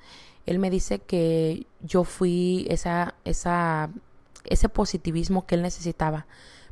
él 0.46 0.58
me 0.58 0.70
dice 0.70 0.98
que 0.98 1.66
yo 1.80 2.04
fui 2.04 2.66
esa, 2.68 3.14
esa, 3.24 3.90
ese 4.44 4.68
positivismo 4.68 5.46
que 5.46 5.54
él 5.54 5.62
necesitaba 5.62 6.26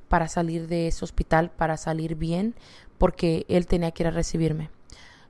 para 0.08 0.28
salir 0.28 0.68
de 0.68 0.88
ese 0.88 1.04
hospital, 1.04 1.50
para 1.50 1.78
salir 1.78 2.16
bien, 2.16 2.54
porque 2.98 3.46
él 3.48 3.66
tenía 3.66 3.92
que 3.92 4.02
ir 4.02 4.08
a 4.08 4.10
recibirme. 4.10 4.68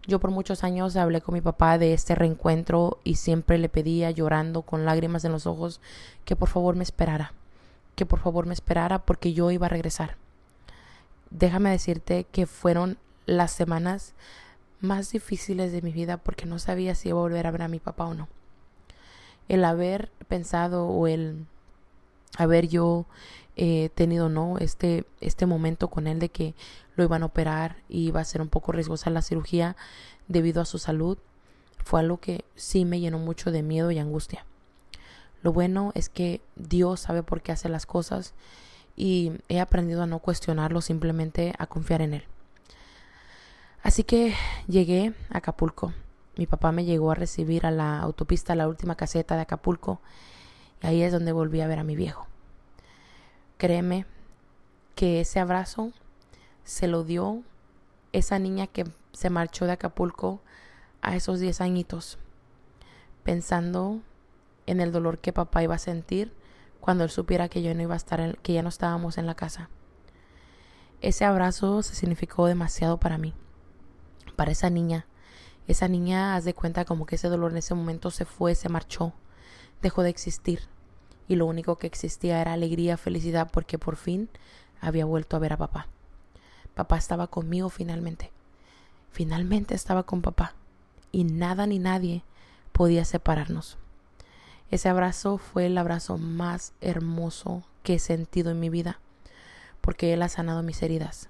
Yo 0.07 0.19
por 0.19 0.31
muchos 0.31 0.65
años 0.65 0.97
hablé 0.97 1.21
con 1.21 1.35
mi 1.35 1.41
papá 1.41 1.79
de 1.79 1.95
este 1.95 2.15
reencuentro 2.15 2.99
y 3.05 3.17
siempre 3.17 3.59
le 3.59 3.69
pedía, 3.69 4.11
llorando, 4.11 4.63
con 4.63 4.85
lágrimas 4.85 5.25
en 5.25 5.33
los 5.33 5.47
ojos, 5.47 5.81
que 6.25 6.37
por 6.37 6.49
favor 6.49 6.75
me 6.75 6.83
esperara 6.83 7.33
que 7.95 8.07
por 8.07 8.21
favor 8.21 8.47
me 8.47 8.55
esperara 8.55 8.99
porque 9.01 9.33
yo 9.33 9.51
iba 9.51 9.67
a 9.67 9.71
regresar. 9.71 10.17
Déjame 11.31 11.71
decirte 11.71 12.27
que 12.31 12.47
fueron 12.47 12.99
las 13.27 13.53
semanas 13.53 14.15
más 14.81 15.13
difíciles 15.13 15.73
de 15.73 15.83
mi 15.83 15.93
vida 15.93 16.17
porque 16.17 16.47
no 16.47 16.59
sabía 16.59 16.95
si 16.95 17.11
iba 17.11 17.19
a 17.19 17.23
volver 17.23 17.47
a 17.47 17.51
ver 17.51 17.63
a 17.63 17.69
mi 17.69 17.79
papá 17.79 18.07
o 18.07 18.15
no. 18.15 18.29
El 19.49 19.65
haber 19.65 20.11
pensado 20.29 20.87
o 20.87 21.07
el 21.07 21.47
haber 22.39 22.69
yo 22.69 23.07
eh, 23.57 23.91
tenido 23.95 24.31
no 24.31 24.57
este 24.59 25.05
este 25.21 25.45
momento 25.45 25.89
con 25.89 26.07
él 26.07 26.19
de 26.19 26.31
que 26.31 26.55
lo 26.97 27.05
iban 27.05 27.23
a 27.23 27.27
operar 27.27 27.77
y 27.89 28.09
iba 28.09 28.21
a 28.21 28.25
ser 28.25 28.41
un 28.41 28.49
poco 28.49 28.73
riesgosa 28.73 29.11
la 29.11 29.23
cirugía 29.23 29.77
debido 30.29 30.61
a 30.61 30.67
su 30.67 30.79
salud 30.79 31.19
fue 31.85 32.01
algo 32.01 32.19
que 32.19 32.45
sí 32.55 32.85
me 32.85 33.01
llenó 33.01 33.19
mucho 33.19 33.51
de 33.51 33.63
miedo 33.63 33.91
y 33.91 33.99
angustia. 33.99 34.47
Lo 35.43 35.53
bueno 35.53 35.91
es 35.95 36.09
que 36.09 36.41
Dios 36.55 37.01
sabe 37.01 37.23
por 37.23 37.43
qué 37.43 37.53
hace 37.53 37.69
las 37.69 37.87
cosas 37.87 38.35
y 38.95 39.33
he 39.49 39.61
aprendido 39.61 40.03
a 40.03 40.07
no 40.07 40.21
cuestionarlo, 40.21 40.81
simplemente 40.81 41.55
a 41.59 41.67
confiar 41.67 42.03
en 42.03 42.15
Él. 42.15 42.25
Así 43.83 44.05
que 44.05 44.35
llegué 44.69 45.13
a 45.31 45.39
Acapulco. 45.39 45.93
Mi 46.37 46.47
papá 46.47 46.71
me 46.71 46.85
llegó 46.85 47.11
a 47.11 47.17
recibir 47.17 47.67
a 47.67 47.73
la 47.73 47.99
autopista, 47.99 48.53
a 48.53 48.57
la 48.57 48.69
última 48.69 48.95
caseta 48.95 49.35
de 49.35 49.43
Acapulco, 49.43 50.01
y 50.83 50.87
ahí 50.87 51.03
es 51.03 51.13
donde 51.13 51.33
volví 51.33 51.61
a 51.61 51.67
ver 51.67 51.81
a 51.81 51.85
mi 51.85 51.97
viejo. 51.97 52.27
Créeme 53.59 54.07
que 54.95 55.21
ese 55.21 55.41
abrazo 55.41 55.93
se 56.65 56.87
lo 56.87 57.05
dio 57.05 57.43
esa 58.13 58.39
niña 58.39 58.67
que 58.67 58.85
se 59.13 59.31
marchó 59.31 59.67
de 59.67 59.73
Acapulco 59.73 60.41
a 61.01 61.17
esos 61.17 61.41
10 61.41 61.61
añitos, 61.61 62.19
pensando 63.25 64.01
en 64.67 64.81
el 64.81 64.93
dolor 64.93 65.19
que 65.19 65.33
papá 65.33 65.63
iba 65.63 65.75
a 65.75 65.79
sentir 65.79 66.33
cuando 66.81 67.05
él 67.05 67.11
supiera 67.11 67.49
que 67.49 67.63
yo 67.63 67.75
no 67.75 67.83
iba 67.83 67.95
a 67.95 67.97
estar, 67.97 68.39
que 68.39 68.53
ya 68.53 68.63
no 68.63 68.69
estábamos 68.69 69.19
en 69.19 69.27
la 69.27 69.35
casa. 69.35 69.71
Ese 71.01 71.25
abrazo 71.25 71.83
se 71.83 71.95
significó 71.95 72.47
demasiado 72.47 72.99
para 72.99 73.19
mí, 73.19 73.35
para 74.37 74.53
esa 74.53 74.71
niña. 74.71 75.07
Esa 75.67 75.89
niña, 75.89 76.35
haz 76.35 76.45
de 76.45 76.55
cuenta 76.55 76.85
como 76.85 77.07
que 77.07 77.17
ese 77.17 77.29
dolor 77.29 77.53
en 77.53 77.59
ese 77.59 77.75
momento 77.75 78.11
se 78.11 78.25
fue, 78.25 78.55
se 78.55 78.69
marchó, 78.69 79.13
dejó 79.81 80.03
de 80.03 80.11
existir. 80.11 80.61
Y 81.29 81.37
lo 81.37 81.47
único 81.47 81.77
que 81.77 81.87
existía 81.87 82.41
era 82.41 82.53
alegría, 82.53 82.97
felicidad, 82.97 83.49
porque 83.53 83.79
por 83.79 83.97
fin 83.97 84.29
había 84.81 85.05
vuelto 85.05 85.37
a 85.37 85.41
ver 85.41 85.53
a 85.53 85.57
papá. 85.57 85.87
Papá 86.75 86.97
estaba 86.97 87.27
conmigo 87.27 87.69
finalmente. 87.69 88.33
Finalmente 89.11 89.75
estaba 89.75 90.05
con 90.05 90.23
papá. 90.23 90.55
Y 91.11 91.25
nada 91.25 91.67
ni 91.67 91.79
nadie 91.79 92.25
podía 92.73 93.05
separarnos. 93.05 93.79
Ese 94.71 94.89
abrazo 94.89 95.37
fue 95.37 95.67
el 95.67 95.77
abrazo 95.77 96.17
más 96.17 96.73
hermoso 96.81 97.63
que 97.83 97.95
he 97.95 97.99
sentido 97.99 98.51
en 98.51 98.61
mi 98.61 98.71
vida, 98.71 99.01
porque 99.83 100.15
Él 100.15 100.23
ha 100.23 100.31
sanado 100.31 100.63
mis 100.63 100.83
heridas. 100.83 101.29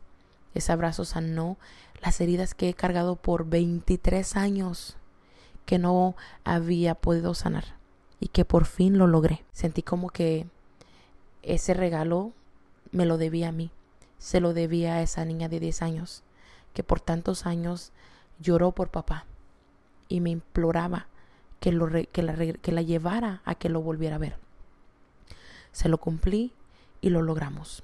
Ese 0.54 0.70
abrazo 0.70 1.04
sanó 1.04 1.56
las 2.00 2.20
heridas 2.20 2.54
que 2.54 2.68
he 2.68 2.75
cargado 2.75 3.16
por 3.16 3.46
23 3.49 4.37
años 4.37 4.96
que 5.66 5.78
no 5.78 6.14
había 6.44 6.94
podido 6.94 7.34
sanar 7.34 7.76
y 8.20 8.28
que 8.28 8.44
por 8.44 8.66
fin 8.66 8.99
lo 8.99 9.06
logré. 9.06 9.44
Sentí 9.52 9.82
como 9.82 10.11
que 10.11 10.46
ese 11.42 11.75
regalo 11.75 12.32
me 12.92 13.06
lo 13.06 13.18
debía 13.18 13.49
a 13.49 13.52
mí, 13.52 13.72
se 14.23 14.38
lo 14.38 14.55
debía 14.55 14.95
a 14.95 15.02
esa 15.02 15.25
niña 15.25 15.49
de 15.49 15.59
10 15.59 15.83
años 15.83 16.23
que 16.75 16.85
por 16.85 17.00
tantos 17.00 17.45
años 17.45 17.91
lloró 18.38 18.71
por 18.71 18.88
papá 18.88 19.26
y 20.07 20.21
me 20.21 20.31
imploraba 20.31 21.09
que, 21.59 21.73
lo, 21.73 21.88
que, 21.91 22.23
la, 22.23 22.37
que 22.37 22.71
la 22.71 22.83
llevara 22.83 23.43
a 23.45 23.57
que 23.57 23.69
lo 23.69 23.83
volviera 23.83 24.14
a 24.14 24.21
ver. 24.21 24.37
Se 25.73 25.88
lo 25.88 25.99
cumplí 25.99 26.52
y 27.00 27.11
lo 27.11 27.21
logramos. 27.21 27.83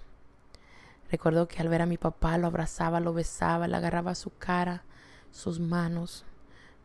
Recuerdo 1.10 1.48
que 1.48 1.58
al 1.58 1.68
ver 1.68 1.82
a 1.82 1.86
mi 1.86 1.98
papá 1.98 2.38
lo 2.38 2.46
abrazaba, 2.46 3.00
lo 3.00 3.12
besaba, 3.12 3.66
le 3.66 3.76
agarraba 3.76 4.14
su 4.14 4.30
cara, 4.30 4.84
sus 5.32 5.58
manos. 5.58 6.24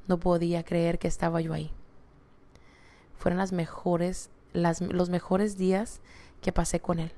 No 0.07 0.19
podía 0.19 0.63
creer 0.63 0.97
que 0.97 1.07
estaba 1.07 1.41
yo 1.41 1.53
ahí. 1.53 1.69
Fueron 3.19 3.37
las 3.37 3.51
mejores, 3.51 4.31
las, 4.51 4.81
los 4.81 5.11
mejores 5.11 5.57
días 5.59 6.01
que 6.41 6.51
pasé 6.51 6.79
con 6.79 6.97
él. 6.97 7.11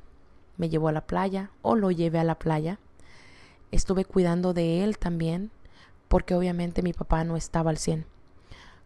Me 0.58 0.70
llevó 0.70 0.88
a 0.88 0.94
la 0.94 1.08
playa 1.08 1.52
o 1.62 1.76
lo 1.76 1.92
llevé 1.92 2.20
a 2.20 2.24
la 2.24 2.40
playa. 2.40 2.80
Estuve 3.72 4.06
cuidando 4.06 4.54
de 4.54 4.84
él 4.84 4.98
también, 4.98 5.52
porque 6.08 6.36
obviamente 6.36 6.82
mi 6.82 6.94
papá 6.94 7.24
no 7.24 7.36
estaba 7.36 7.72
al 7.72 7.78
100 7.78 8.06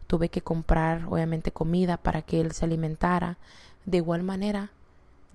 tuve 0.09 0.29
que 0.29 0.41
comprar 0.41 1.05
obviamente 1.05 1.51
comida 1.51 1.97
para 1.97 2.23
que 2.23 2.41
él 2.41 2.51
se 2.51 2.65
alimentara. 2.65 3.37
De 3.85 3.97
igual 3.97 4.23
manera, 4.23 4.71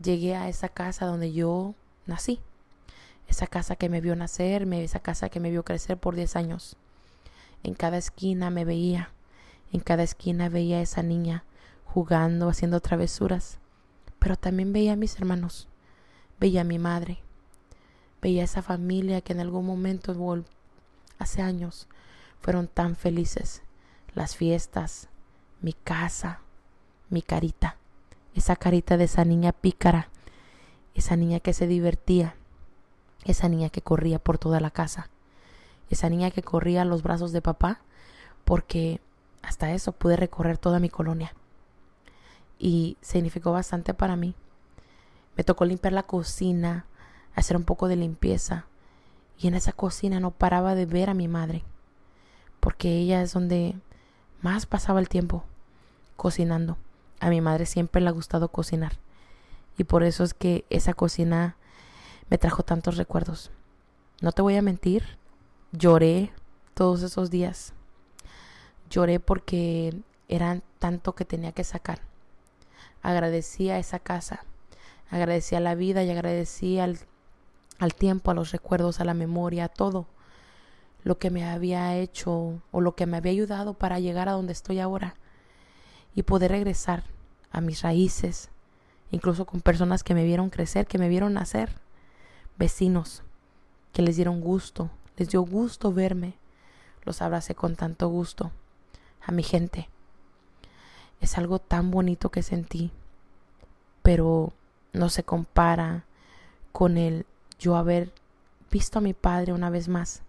llegué 0.03 0.35
a 0.35 0.49
esa 0.49 0.69
casa 0.69 1.07
donde 1.07 1.33
yo 1.33 1.77
nací. 2.07 2.41
Esa 3.29 3.47
casa 3.47 3.77
que 3.77 3.89
me 3.89 4.01
vio 4.01 4.17
nacer, 4.17 4.67
esa 4.73 4.99
casa 4.99 5.29
que 5.29 5.39
me 5.39 5.53
vio 5.53 5.65
crecer 5.65 5.97
por 5.97 6.17
10 6.17 6.35
años. 6.35 6.77
En 7.63 7.75
cada 7.75 7.99
esquina 7.99 8.51
me 8.51 8.65
veía, 8.65 9.11
en 9.73 9.79
cada 9.79 10.03
esquina 10.03 10.49
veía 10.49 10.79
a 10.79 10.83
esa 10.83 11.05
niña 11.05 11.45
jugando, 11.85 12.49
haciendo 12.49 12.81
travesuras. 12.81 13.61
Pero 14.19 14.35
también 14.35 14.73
veía 14.73 14.95
a 14.95 14.97
mis 14.97 15.17
hermanos, 15.17 15.69
veía 16.45 16.61
a 16.61 16.65
mi 16.65 16.79
madre, 16.79 17.23
veía 18.21 18.43
a 18.43 18.45
esa 18.45 18.61
familia 18.61 19.23
que 19.23 19.33
en 19.33 19.41
algún 19.41 19.65
momento, 19.65 20.15
hace 21.19 21.41
años, 21.41 21.89
fueron 22.39 22.69
tan 22.69 22.97
felices 22.97 23.63
las 24.15 24.37
fiestas, 24.37 25.09
mi 25.63 25.73
casa, 25.73 26.41
mi 27.09 27.23
carita, 27.23 27.79
esa 28.35 28.57
carita 28.57 28.99
de 28.99 29.05
esa 29.05 29.25
niña 29.25 29.53
pícara, 29.53 30.11
esa 30.95 31.17
niña 31.17 31.41
que 31.41 31.55
se 31.55 31.67
divertía, 31.67 32.35
esa 33.25 33.49
niña 33.49 33.71
que 33.71 33.81
corría 33.81 34.19
por 34.19 34.37
toda 34.37 34.61
la 34.61 34.71
casa, 34.71 35.09
esa 35.89 36.11
niña 36.11 36.31
que 36.31 36.43
corría 36.43 36.83
a 36.83 36.85
los 36.85 37.03
brazos 37.03 37.33
de 37.33 37.41
papá, 37.41 37.81
porque 38.45 39.01
hasta 39.41 39.73
eso 39.73 39.93
pude 39.93 40.17
recorrer 40.17 40.59
toda 40.59 40.79
mi 40.79 40.91
colonia. 40.91 41.33
Y 42.59 42.99
significó 43.01 43.51
bastante 43.51 43.95
para 43.95 44.15
mí. 44.15 44.35
Me 45.37 45.45
tocó 45.45 45.65
limpiar 45.65 45.93
la 45.93 46.05
cocina, 46.05 46.87
hacer 47.35 47.57
un 47.57 47.65
poco 47.65 47.89
de 47.89 47.97
limpieza. 47.97 48.67
Y 49.39 49.49
en 49.49 49.55
esa 49.55 49.73
cocina 49.73 50.21
no 50.21 50.31
paraba 50.31 50.75
de 50.75 50.87
ver 50.87 51.11
a 51.11 51.15
mi 51.15 51.29
madre, 51.29 51.65
porque 52.61 52.99
ella 52.99 53.21
es 53.23 53.33
donde 53.33 53.75
más 54.43 54.67
pasaba 54.67 55.01
el 55.01 55.09
tiempo 55.09 55.45
cocinando. 56.17 56.77
A 57.21 57.31
mi 57.31 57.41
madre 57.41 57.67
siempre 57.67 58.01
le 58.01 58.09
ha 58.09 58.13
gustado 58.13 58.49
cocinar. 58.49 58.99
Y 59.77 59.85
por 59.85 60.05
eso 60.05 60.23
es 60.23 60.35
que 60.35 60.65
esa 60.71 60.95
cocina 60.95 61.57
me 62.31 62.39
trajo 62.39 62.63
tantos 62.63 62.97
recuerdos. 62.97 63.51
No 64.21 64.33
te 64.33 64.43
voy 64.43 64.57
a 64.57 64.63
mentir, 64.63 65.19
lloré 65.73 66.33
todos 66.75 67.03
esos 67.03 67.31
días. 67.31 67.73
Lloré 68.91 69.19
porque 69.21 70.03
eran 70.29 70.63
tanto 70.79 71.15
que 71.15 71.25
tenía 71.25 71.53
que 71.53 71.65
sacar. 71.65 72.01
Agradecía 73.03 73.79
esa 73.79 73.99
casa, 73.99 74.45
agradecía 75.11 75.61
la 75.61 75.75
vida 75.75 76.03
y 76.03 76.11
agradecía 76.11 76.85
al, 76.85 76.99
al 77.79 77.95
tiempo, 77.95 78.31
a 78.31 78.35
los 78.35 78.53
recuerdos, 78.53 79.01
a 79.01 79.05
la 79.05 79.15
memoria, 79.15 79.65
a 79.65 79.69
todo 79.69 80.07
lo 81.03 81.19
que 81.19 81.31
me 81.31 81.45
había 81.45 81.97
hecho 81.97 82.63
o 82.71 82.81
lo 82.81 82.95
que 82.95 83.07
me 83.07 83.19
había 83.19 83.33
ayudado 83.33 83.75
para 83.75 84.01
llegar 84.01 84.29
a 84.29 84.33
donde 84.33 84.53
estoy 84.53 84.81
ahora 84.81 85.17
y 86.15 86.23
poder 86.23 86.51
regresar 86.51 87.05
a 87.51 87.61
mis 87.61 87.83
raíces 87.83 88.51
incluso 89.11 89.45
con 89.47 89.61
personas 89.61 90.03
que 90.03 90.15
me 90.15 90.25
vieron 90.25 90.51
crecer, 90.51 90.87
que 90.87 90.99
me 90.99 91.09
vieron 91.09 91.35
nacer, 91.35 91.77
vecinos 92.57 93.23
que 93.93 94.03
les 94.03 94.17
dieron 94.17 94.41
gusto, 94.41 94.91
les 95.17 95.29
dio 95.29 95.43
gusto 95.43 95.93
verme, 95.93 96.35
los 97.05 97.23
abracé 97.23 97.55
con 97.55 97.77
tanto 97.77 98.09
gusto, 98.09 98.51
a 99.25 99.31
mi 99.31 99.45
gente. 99.45 99.89
Es 101.21 101.39
algo 101.39 101.61
tan 101.61 101.93
bonito 101.93 102.31
que 102.31 102.43
sentí, 102.43 102.91
pero 104.03 104.53
no 104.95 105.11
se 105.11 105.25
compara 105.25 106.05
con 106.73 106.97
el 106.97 107.27
yo 107.59 107.77
haber 107.77 108.11
visto 108.71 108.99
a 108.99 109.03
mi 109.03 109.13
padre 109.13 109.53
una 109.53 109.69
vez 109.69 109.89
más 109.89 110.23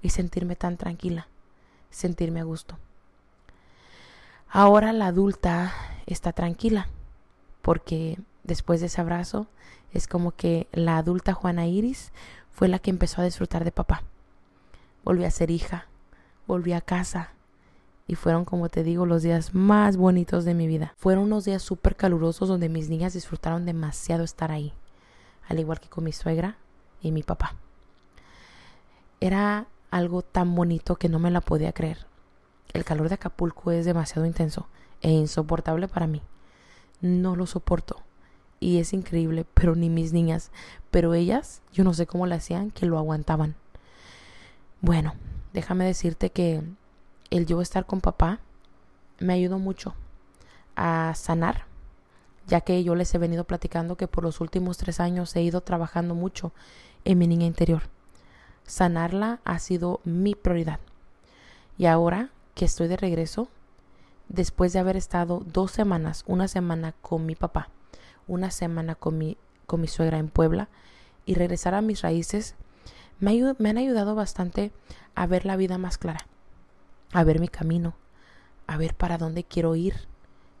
y 0.00 0.10
sentirme 0.10 0.56
tan 0.56 0.76
tranquila, 0.76 1.28
sentirme 1.90 2.40
a 2.40 2.44
gusto. 2.44 2.78
Ahora 4.48 4.92
la 4.92 5.08
adulta 5.08 5.74
está 6.06 6.32
tranquila 6.32 6.88
porque 7.62 8.18
después 8.44 8.80
de 8.80 8.86
ese 8.86 9.00
abrazo 9.00 9.48
es 9.92 10.06
como 10.06 10.32
que 10.32 10.68
la 10.72 10.98
adulta 10.98 11.34
Juana 11.34 11.66
Iris 11.66 12.12
fue 12.52 12.68
la 12.68 12.78
que 12.78 12.90
empezó 12.90 13.20
a 13.20 13.24
disfrutar 13.24 13.64
de 13.64 13.72
papá. 13.72 14.02
Volví 15.04 15.24
a 15.24 15.30
ser 15.30 15.50
hija, 15.50 15.86
volví 16.46 16.72
a 16.72 16.80
casa 16.80 17.32
y 18.06 18.14
fueron, 18.14 18.44
como 18.44 18.68
te 18.68 18.82
digo, 18.82 19.04
los 19.04 19.22
días 19.22 19.54
más 19.54 19.96
bonitos 19.96 20.44
de 20.44 20.54
mi 20.54 20.66
vida. 20.66 20.94
Fueron 20.96 21.24
unos 21.24 21.44
días 21.44 21.62
súper 21.62 21.96
calurosos 21.96 22.48
donde 22.48 22.68
mis 22.68 22.88
niñas 22.88 23.14
disfrutaron 23.14 23.66
demasiado 23.66 24.22
estar 24.22 24.52
ahí, 24.52 24.72
al 25.48 25.58
igual 25.58 25.80
que 25.80 25.88
con 25.88 26.04
mi 26.04 26.12
suegra 26.12 26.56
y 27.00 27.10
mi 27.10 27.22
papá. 27.22 27.56
Era 29.20 29.66
algo 29.90 30.22
tan 30.22 30.54
bonito 30.54 30.96
que 30.96 31.08
no 31.08 31.18
me 31.18 31.30
la 31.30 31.40
podía 31.40 31.72
creer. 31.72 32.06
El 32.72 32.84
calor 32.84 33.08
de 33.08 33.14
Acapulco 33.14 33.70
es 33.70 33.84
demasiado 33.84 34.26
intenso 34.26 34.68
e 35.00 35.10
insoportable 35.10 35.88
para 35.88 36.06
mí. 36.06 36.22
No 37.00 37.34
lo 37.34 37.46
soporto. 37.46 38.02
Y 38.60 38.78
es 38.78 38.92
increíble, 38.92 39.46
pero 39.54 39.74
ni 39.74 39.90
mis 39.90 40.12
niñas, 40.12 40.50
pero 40.90 41.14
ellas, 41.14 41.60
yo 41.72 41.84
no 41.84 41.92
sé 41.92 42.06
cómo 42.06 42.26
le 42.26 42.36
hacían, 42.36 42.70
que 42.70 42.86
lo 42.86 42.98
aguantaban. 42.98 43.54
Bueno, 44.80 45.14
déjame 45.52 45.84
decirte 45.84 46.30
que 46.30 46.62
el 47.36 47.46
yo 47.46 47.60
estar 47.60 47.86
con 47.86 48.00
papá 48.00 48.40
me 49.18 49.32
ayudó 49.32 49.58
mucho 49.58 49.94
a 50.76 51.12
sanar, 51.14 51.64
ya 52.46 52.60
que 52.60 52.82
yo 52.84 52.94
les 52.94 53.14
he 53.14 53.18
venido 53.18 53.44
platicando 53.44 53.96
que 53.96 54.08
por 54.08 54.22
los 54.22 54.40
últimos 54.40 54.78
tres 54.78 55.00
años 55.00 55.34
he 55.34 55.42
ido 55.42 55.62
trabajando 55.62 56.14
mucho 56.14 56.52
en 57.04 57.18
mi 57.18 57.26
niña 57.26 57.46
interior. 57.46 57.82
Sanarla 58.64 59.40
ha 59.44 59.58
sido 59.58 60.00
mi 60.04 60.34
prioridad. 60.34 60.80
Y 61.78 61.86
ahora 61.86 62.30
que 62.54 62.64
estoy 62.64 62.88
de 62.88 62.96
regreso, 62.96 63.48
después 64.28 64.72
de 64.72 64.78
haber 64.78 64.96
estado 64.96 65.42
dos 65.46 65.70
semanas, 65.70 66.24
una 66.26 66.48
semana 66.48 66.94
con 67.00 67.26
mi 67.26 67.34
papá, 67.34 67.68
una 68.26 68.50
semana 68.50 68.94
con 68.94 69.18
mi, 69.18 69.36
con 69.66 69.80
mi 69.80 69.88
suegra 69.88 70.18
en 70.18 70.28
Puebla, 70.28 70.68
y 71.24 71.34
regresar 71.34 71.74
a 71.74 71.82
mis 71.82 72.02
raíces, 72.02 72.54
me, 73.18 73.54
me 73.58 73.70
han 73.70 73.78
ayudado 73.78 74.14
bastante 74.14 74.72
a 75.14 75.26
ver 75.26 75.44
la 75.44 75.56
vida 75.56 75.78
más 75.78 75.98
clara, 75.98 76.26
a 77.12 77.24
ver 77.24 77.40
mi 77.40 77.48
camino, 77.48 77.94
a 78.66 78.76
ver 78.76 78.94
para 78.94 79.18
dónde 79.18 79.44
quiero 79.44 79.76
ir, 79.76 79.94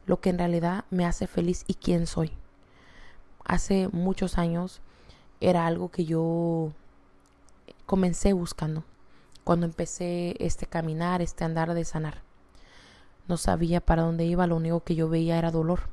lo 0.06 0.20
que 0.20 0.30
en 0.30 0.38
realidad 0.38 0.84
me 0.90 1.04
hace 1.04 1.26
feliz 1.26 1.64
y 1.66 1.74
quién 1.74 2.06
soy. 2.06 2.32
Hace 3.44 3.88
muchos 3.92 4.38
años 4.38 4.80
era 5.40 5.66
algo 5.66 5.90
que 5.90 6.04
yo 6.04 6.72
comencé 7.86 8.32
buscando 8.32 8.84
cuando 9.44 9.66
empecé 9.66 10.34
este 10.40 10.66
caminar, 10.66 11.22
este 11.22 11.44
andar 11.44 11.72
de 11.72 11.84
sanar. 11.84 12.22
No 13.28 13.36
sabía 13.36 13.80
para 13.80 14.02
dónde 14.02 14.24
iba, 14.24 14.46
lo 14.48 14.56
único 14.56 14.80
que 14.80 14.96
yo 14.96 15.08
veía 15.08 15.38
era 15.38 15.52
dolor. 15.52 15.88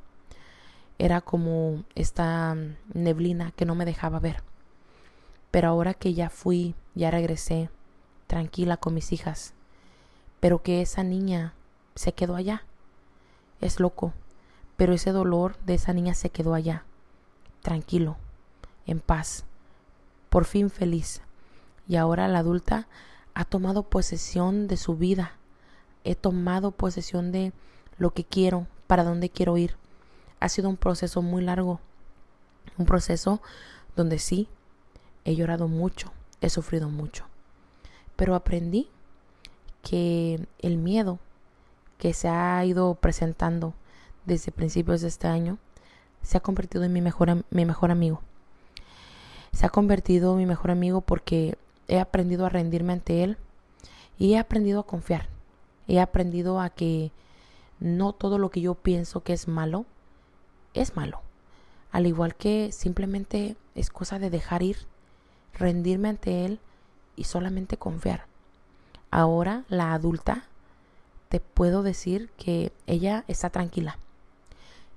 Era 0.98 1.22
como 1.22 1.84
esta 1.94 2.56
neblina 2.94 3.52
que 3.52 3.66
no 3.66 3.76
me 3.76 3.86
dejaba 3.86 4.20
ver. 4.20 4.42
Pero 5.52 5.68
ahora 5.68 5.94
que 5.94 6.16
ya 6.16 6.32
fui, 6.32 6.74
ya 6.96 7.12
regresé, 7.12 7.70
tranquila 8.26 8.78
con 8.78 8.96
mis 8.96 9.12
hijas, 9.12 9.54
pero 10.44 10.62
que 10.62 10.82
esa 10.82 11.04
niña 11.04 11.54
se 11.96 12.12
quedó 12.12 12.36
allá. 12.36 12.64
Es 13.62 13.80
loco, 13.80 14.12
pero 14.76 14.92
ese 14.92 15.14
dolor 15.14 15.56
de 15.66 15.76
esa 15.76 15.94
niña 15.94 16.16
se 16.16 16.32
quedó 16.32 16.54
allá, 16.54 16.84
tranquilo, 17.62 18.18
en 18.86 19.00
paz, 19.00 19.46
por 20.30 20.44
fin 20.44 20.70
feliz. 20.70 21.22
Y 21.88 21.96
ahora 21.96 22.28
la 22.28 22.40
adulta 22.40 22.90
ha 23.34 23.46
tomado 23.46 23.84
posesión 23.84 24.68
de 24.68 24.76
su 24.76 24.98
vida. 24.98 25.38
He 26.04 26.14
tomado 26.14 26.72
posesión 26.72 27.32
de 27.32 27.54
lo 27.98 28.14
que 28.14 28.26
quiero, 28.26 28.68
para 28.86 29.06
dónde 29.06 29.30
quiero 29.30 29.56
ir. 29.56 29.78
Ha 30.42 30.50
sido 30.50 30.68
un 30.68 30.76
proceso 30.76 31.22
muy 31.22 31.42
largo, 31.42 31.80
un 32.78 32.86
proceso 32.86 33.42
donde 33.96 34.20
sí, 34.20 34.50
he 35.24 35.38
llorado 35.38 35.70
mucho, 35.70 36.12
he 36.42 36.50
sufrido 36.50 36.90
mucho, 36.90 37.24
pero 38.18 38.36
aprendí 38.36 38.90
que 39.84 40.48
el 40.60 40.78
miedo 40.78 41.20
que 42.00 42.14
se 42.14 42.28
ha 42.28 42.66
ido 42.66 42.96
presentando 42.96 43.76
desde 44.26 44.52
principios 44.52 45.02
de 45.02 45.10
este 45.10 45.28
año 45.28 45.60
se 46.24 46.38
ha 46.38 46.42
convertido 46.42 46.84
en 46.84 46.94
mi 46.94 47.02
mejor, 47.02 47.46
mi 47.52 47.66
mejor 47.66 47.92
amigo. 47.92 48.22
Se 49.52 49.68
ha 49.68 49.70
convertido 49.70 50.32
en 50.32 50.40
mi 50.40 50.46
mejor 50.48 50.72
amigo 50.72 51.02
porque 51.02 51.58
he 51.88 52.00
aprendido 52.00 52.46
a 52.46 52.50
rendirme 52.50 52.94
ante 52.94 53.24
él 53.24 53.38
y 54.18 54.34
he 54.34 54.40
aprendido 54.40 54.80
a 54.80 54.88
confiar. 54.88 55.30
He 55.88 56.00
aprendido 56.00 56.60
a 56.60 56.70
que 56.70 57.12
no 57.80 58.14
todo 58.14 58.40
lo 58.40 58.50
que 58.50 58.62
yo 58.62 58.74
pienso 58.74 59.22
que 59.22 59.34
es 59.34 59.48
malo 59.48 59.86
es 60.74 60.96
malo. 60.96 61.22
Al 61.92 62.08
igual 62.08 62.36
que 62.36 62.72
simplemente 62.72 63.58
es 63.76 63.90
cosa 63.90 64.18
de 64.18 64.30
dejar 64.30 64.64
ir, 64.64 64.78
rendirme 65.54 66.10
ante 66.10 66.46
él 66.46 66.60
y 67.16 67.26
solamente 67.26 67.78
confiar. 67.78 68.33
Ahora 69.16 69.64
la 69.70 69.94
adulta 69.94 70.46
te 71.30 71.40
puedo 71.40 71.84
decir 71.84 72.32
que 72.36 72.74
ella 72.88 73.26
está 73.28 73.52
tranquila. 73.52 74.00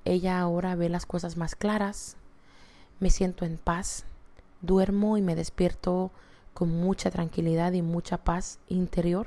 Ella 0.06 0.40
ahora 0.40 0.74
ve 0.74 0.88
las 0.88 1.04
cosas 1.04 1.36
más 1.36 1.54
claras, 1.54 2.16
me 2.98 3.10
siento 3.10 3.44
en 3.44 3.58
paz, 3.58 4.06
duermo 4.62 5.18
y 5.18 5.20
me 5.20 5.34
despierto 5.34 6.12
con 6.54 6.70
mucha 6.70 7.10
tranquilidad 7.10 7.72
y 7.72 7.82
mucha 7.82 8.16
paz 8.16 8.58
interior. 8.68 9.26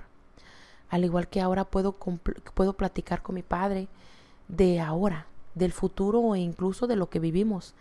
Al 0.89 1.05
igual 1.05 1.27
que 1.27 1.39
ahora 1.39 1.65
puedo, 1.65 1.91
puedo 2.55 2.73
platicar 2.73 3.21
con 3.21 3.35
mi 3.35 3.43
padre 3.43 3.89
de 4.47 4.79
ahora, 4.79 5.27
del 5.53 5.71
futuro 5.71 6.33
e 6.33 6.39
incluso 6.39 6.87
de 6.87 6.95
lo 6.95 7.11
que 7.11 7.19
vivimos 7.19 7.75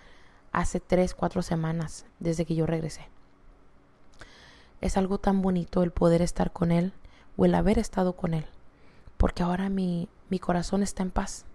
hace 0.52 0.78
tres, 0.78 1.14
cuatro 1.14 1.40
semanas 1.40 2.04
desde 2.20 2.44
que 2.44 2.54
yo 2.54 2.66
regresé. 2.66 3.08
Es 4.80 4.96
algo 4.96 5.18
tan 5.18 5.42
bonito 5.42 5.82
el 5.82 5.90
poder 5.90 6.22
estar 6.22 6.52
con 6.52 6.70
Él 6.70 6.92
o 7.36 7.44
el 7.44 7.54
haber 7.56 7.80
estado 7.80 8.12
con 8.12 8.32
Él, 8.32 8.46
porque 9.16 9.42
ahora 9.42 9.68
mi, 9.68 10.08
mi 10.30 10.38
corazón 10.38 10.84
está 10.84 11.02
en 11.02 11.10
paz. 11.10 11.46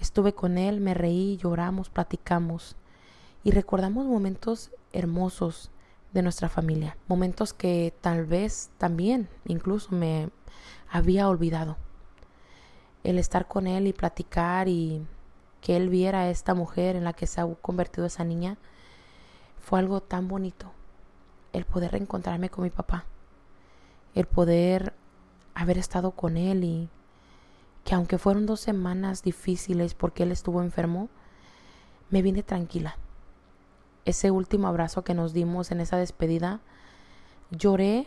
Estuve 0.00 0.32
con 0.32 0.56
Él, 0.56 0.80
me 0.80 0.94
reí, 0.94 1.36
lloramos, 1.36 1.90
platicamos 1.90 2.74
y 3.44 3.50
recordamos 3.50 4.06
momentos 4.06 4.70
hermosos 4.94 5.70
de 6.14 6.22
nuestra 6.22 6.48
familia, 6.48 6.96
momentos 7.06 7.52
que 7.52 7.92
tal 8.00 8.24
vez 8.24 8.70
también 8.78 9.28
incluso 9.44 9.94
me 9.94 10.30
había 10.90 11.28
olvidado. 11.28 11.76
El 13.04 13.18
estar 13.18 13.46
con 13.46 13.66
Él 13.66 13.86
y 13.86 13.92
platicar 13.92 14.68
y 14.68 15.06
que 15.60 15.76
Él 15.76 15.90
viera 15.90 16.20
a 16.20 16.30
esta 16.30 16.54
mujer 16.54 16.96
en 16.96 17.04
la 17.04 17.12
que 17.12 17.26
se 17.26 17.42
ha 17.42 17.54
convertido 17.56 18.06
esa 18.06 18.24
niña 18.24 18.56
fue 19.60 19.78
algo 19.78 20.00
tan 20.00 20.28
bonito 20.28 20.72
el 21.52 21.64
poder 21.64 21.92
reencontrarme 21.92 22.50
con 22.50 22.64
mi 22.64 22.70
papá, 22.70 23.04
el 24.14 24.26
poder 24.26 24.94
haber 25.54 25.78
estado 25.78 26.12
con 26.12 26.36
él 26.36 26.64
y 26.64 26.88
que 27.84 27.94
aunque 27.94 28.18
fueron 28.18 28.46
dos 28.46 28.60
semanas 28.60 29.22
difíciles 29.22 29.94
porque 29.94 30.22
él 30.22 30.32
estuvo 30.32 30.62
enfermo, 30.62 31.08
me 32.10 32.22
vine 32.22 32.42
tranquila. 32.42 32.96
Ese 34.04 34.30
último 34.30 34.68
abrazo 34.68 35.02
que 35.04 35.14
nos 35.14 35.32
dimos 35.32 35.70
en 35.70 35.80
esa 35.80 35.96
despedida, 35.96 36.60
lloré 37.50 38.06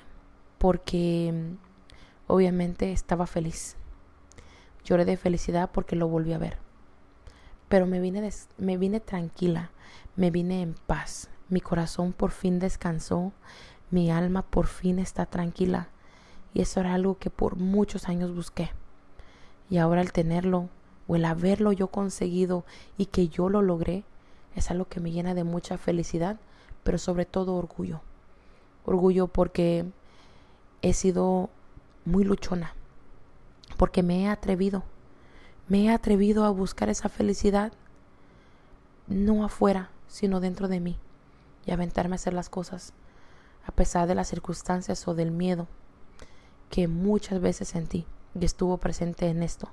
porque 0.58 1.56
obviamente 2.28 2.92
estaba 2.92 3.28
feliz. 3.28 3.76
Lloré 4.84 5.06
de 5.06 5.18
felicidad 5.18 5.72
porque 5.72 5.96
lo 5.96 6.08
volví 6.08 6.34
a 6.34 6.38
ver. 6.38 6.58
Pero 7.70 7.88
me 7.88 8.00
vine, 8.00 8.30
me 8.58 8.78
vine 8.78 9.00
tranquila, 9.00 9.72
me 10.16 10.32
vine 10.32 10.62
en 10.62 10.76
paz, 10.86 11.30
mi 11.50 11.62
corazón 11.62 12.14
por 12.14 12.32
fin 12.32 12.60
descansó, 12.60 13.32
mi 13.92 14.12
alma 14.12 14.42
por 14.42 14.68
fin 14.68 15.00
está 15.00 15.26
tranquila. 15.26 15.90
Y 16.54 16.62
eso 16.62 16.80
era 16.80 16.94
algo 16.94 17.18
que 17.18 17.30
por 17.30 17.58
muchos 17.58 18.08
años 18.08 18.34
busqué. 18.34 18.72
Y 19.70 19.78
ahora 19.78 20.02
el 20.02 20.12
tenerlo 20.12 20.70
o 21.08 21.16
el 21.16 21.26
haberlo 21.26 21.72
yo 21.72 21.88
conseguido 21.88 22.66
y 22.98 23.08
que 23.08 23.28
yo 23.28 23.50
lo 23.50 23.62
logré 23.62 24.04
es 24.56 24.72
algo 24.72 24.86
que 24.86 25.00
me 25.00 25.12
llena 25.12 25.34
de 25.34 25.44
mucha 25.44 25.78
felicidad, 25.78 26.38
pero 26.84 26.98
sobre 26.98 27.26
todo 27.26 27.56
orgullo. 27.56 28.02
Orgullo 28.86 29.28
porque 29.28 29.86
he 30.82 30.94
sido 30.94 31.50
muy 32.06 32.24
luchona, 32.24 32.74
porque 33.78 34.04
me 34.04 34.22
he 34.22 34.28
atrevido, 34.30 34.84
me 35.68 35.86
he 35.86 35.90
atrevido 35.90 36.46
a 36.46 36.52
buscar 36.52 36.90
esa 36.90 37.10
felicidad, 37.10 37.74
no 39.08 39.44
afuera, 39.44 39.90
sino 40.08 40.40
dentro 40.40 40.68
de 40.68 40.80
mí, 40.80 40.98
y 41.66 41.72
aventarme 41.72 42.16
a 42.16 42.18
hacer 42.18 42.34
las 42.34 42.50
cosas, 42.50 42.94
a 43.66 43.72
pesar 43.72 44.08
de 44.08 44.16
las 44.16 44.28
circunstancias 44.28 45.08
o 45.08 45.16
del 45.16 45.32
miedo 45.32 45.68
que 46.70 46.88
muchas 46.88 47.40
veces 47.42 47.70
sentí 47.70 48.06
y 48.40 48.46
estuvo 48.46 48.78
presente 48.78 49.28
en 49.28 49.44
esto. 49.44 49.70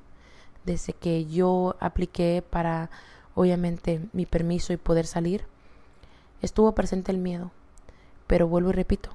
Desde 0.64 0.92
que 0.92 1.26
yo 1.26 1.76
apliqué 1.80 2.44
para, 2.48 2.90
obviamente, 3.34 4.00
mi 4.12 4.26
permiso 4.26 4.72
y 4.72 4.76
poder 4.76 5.06
salir, 5.06 5.44
estuvo 6.40 6.72
presente 6.74 7.10
el 7.10 7.18
miedo. 7.18 7.50
Pero 8.26 8.46
vuelvo 8.46 8.70
y 8.70 8.74
repito, 8.74 9.10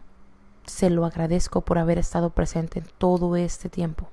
se 0.66 0.90
lo 0.90 1.06
agradezco 1.06 1.62
por 1.62 1.78
haber 1.78 1.98
estado 1.98 2.32
presente 2.32 2.80
en 2.80 2.86
todo 2.98 3.36
este 3.38 3.70
tiempo. 3.70 4.10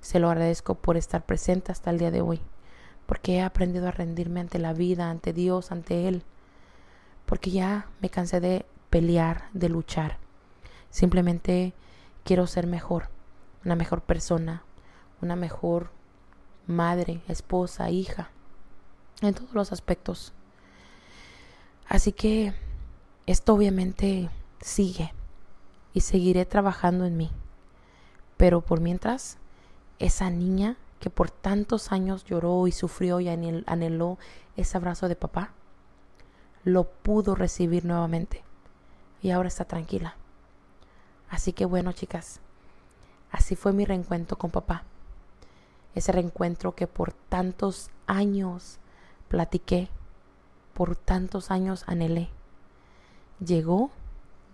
Se 0.00 0.18
lo 0.18 0.30
agradezco 0.30 0.74
por 0.76 0.96
estar 0.96 1.26
presente 1.26 1.72
hasta 1.72 1.90
el 1.90 1.98
día 1.98 2.10
de 2.10 2.22
hoy, 2.22 2.40
porque 3.04 3.36
he 3.36 3.42
aprendido 3.42 3.88
a 3.88 3.92
rendirme 3.92 4.40
ante 4.40 4.58
la 4.58 4.72
vida, 4.72 5.10
ante 5.10 5.32
Dios, 5.32 5.70
ante 5.70 6.08
Él, 6.08 6.22
porque 7.26 7.50
ya 7.50 7.88
me 8.00 8.08
cansé 8.08 8.40
de 8.40 8.64
pelear, 8.88 9.48
de 9.52 9.68
luchar. 9.68 10.18
Simplemente 10.90 11.74
quiero 12.24 12.46
ser 12.46 12.66
mejor, 12.66 13.08
una 13.64 13.76
mejor 13.76 14.00
persona, 14.00 14.62
una 15.20 15.36
mejor 15.36 15.90
madre, 16.66 17.20
esposa, 17.28 17.90
hija, 17.90 18.30
en 19.20 19.34
todos 19.34 19.52
los 19.52 19.72
aspectos. 19.72 20.32
Así 21.88 22.12
que 22.12 22.54
esto 23.26 23.54
obviamente 23.54 24.30
sigue 24.60 25.12
y 25.92 26.00
seguiré 26.00 26.44
trabajando 26.44 27.04
en 27.04 27.16
mí. 27.16 27.30
Pero 28.36 28.60
por 28.60 28.80
mientras, 28.80 29.38
esa 29.98 30.30
niña 30.30 30.76
que 31.00 31.10
por 31.10 31.30
tantos 31.30 31.92
años 31.92 32.24
lloró 32.24 32.66
y 32.66 32.72
sufrió 32.72 33.20
y 33.20 33.28
anheló 33.28 34.18
ese 34.56 34.76
abrazo 34.76 35.08
de 35.08 35.16
papá, 35.16 35.52
lo 36.66 36.82
pudo 36.82 37.36
recibir 37.36 37.84
nuevamente 37.84 38.42
y 39.22 39.30
ahora 39.30 39.46
está 39.46 39.64
tranquila. 39.64 40.16
Así 41.30 41.52
que 41.52 41.64
bueno, 41.64 41.92
chicas, 41.92 42.40
así 43.30 43.54
fue 43.54 43.72
mi 43.72 43.84
reencuentro 43.84 44.36
con 44.36 44.50
papá. 44.50 44.82
Ese 45.94 46.10
reencuentro 46.10 46.74
que 46.74 46.88
por 46.88 47.12
tantos 47.12 47.90
años 48.08 48.80
platiqué, 49.28 49.88
por 50.74 50.96
tantos 50.96 51.52
años 51.52 51.84
anhelé. 51.86 52.30
Llegó 53.38 53.92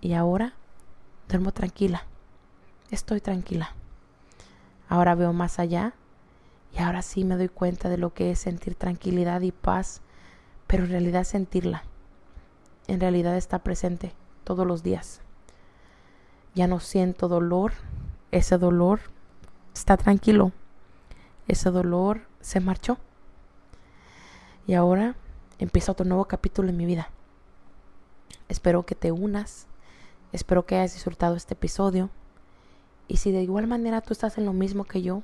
y 0.03 0.12
ahora 0.12 0.53
Duermo 1.31 1.53
tranquila. 1.53 2.05
Estoy 2.90 3.22
tranquila. 3.22 3.70
Ahora 4.87 5.14
veo 5.14 5.33
más 5.33 5.59
allá 5.59 5.94
y 6.77 6.83
ahora 6.83 7.01
sí 7.01 7.25
me 7.25 7.37
doy 7.37 7.48
cuenta 7.48 7.88
de 7.88 7.96
lo 7.96 8.12
que 8.12 8.33
es 8.33 8.40
sentir 8.40 8.75
tranquilidad 8.75 9.40
y 9.40 9.51
paz, 9.51 10.03
pero 10.66 10.85
en 10.85 10.90
realidad 10.90 11.25
sentirla. 11.25 11.85
En 12.86 13.00
realidad 13.00 13.36
está 13.36 13.60
presente 13.60 14.12
todos 14.44 14.66
los 14.66 14.82
días. 14.82 15.20
Ya 16.54 16.66
no 16.66 16.80
siento 16.80 17.28
dolor. 17.28 17.72
Ese 18.30 18.58
dolor 18.58 19.00
está 19.74 19.96
tranquilo. 19.96 20.52
Ese 21.48 21.70
dolor 21.70 22.22
se 22.40 22.60
marchó. 22.60 22.98
Y 24.66 24.74
ahora 24.74 25.16
empieza 25.58 25.92
otro 25.92 26.06
nuevo 26.06 26.26
capítulo 26.26 26.68
en 26.68 26.76
mi 26.76 26.86
vida. 26.86 27.10
Espero 28.48 28.84
que 28.84 28.94
te 28.94 29.12
unas 29.12 29.66
Espero 30.32 30.64
que 30.64 30.76
hayas 30.76 30.94
disfrutado 30.94 31.36
este 31.36 31.52
episodio. 31.52 32.08
Y 33.06 33.18
si 33.18 33.32
de 33.32 33.42
igual 33.42 33.66
manera 33.66 34.00
tú 34.00 34.14
estás 34.14 34.38
en 34.38 34.46
lo 34.46 34.54
mismo 34.54 34.84
que 34.84 35.02
yo, 35.02 35.22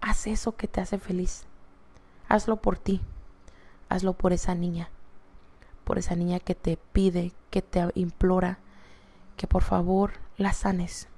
haz 0.00 0.26
eso 0.26 0.56
que 0.56 0.66
te 0.66 0.80
hace 0.80 0.98
feliz. 0.98 1.44
Hazlo 2.28 2.56
por 2.56 2.78
ti. 2.78 3.02
Hazlo 3.90 4.14
por 4.14 4.32
esa 4.32 4.54
niña. 4.54 4.88
Por 5.92 5.98
esa 5.98 6.16
niña 6.16 6.40
que 6.40 6.54
te 6.54 6.78
pide, 6.78 7.32
que 7.50 7.60
te 7.60 7.86
implora, 7.96 8.58
que 9.36 9.46
por 9.46 9.62
favor 9.62 10.12
la 10.38 10.54
sanes. 10.54 11.08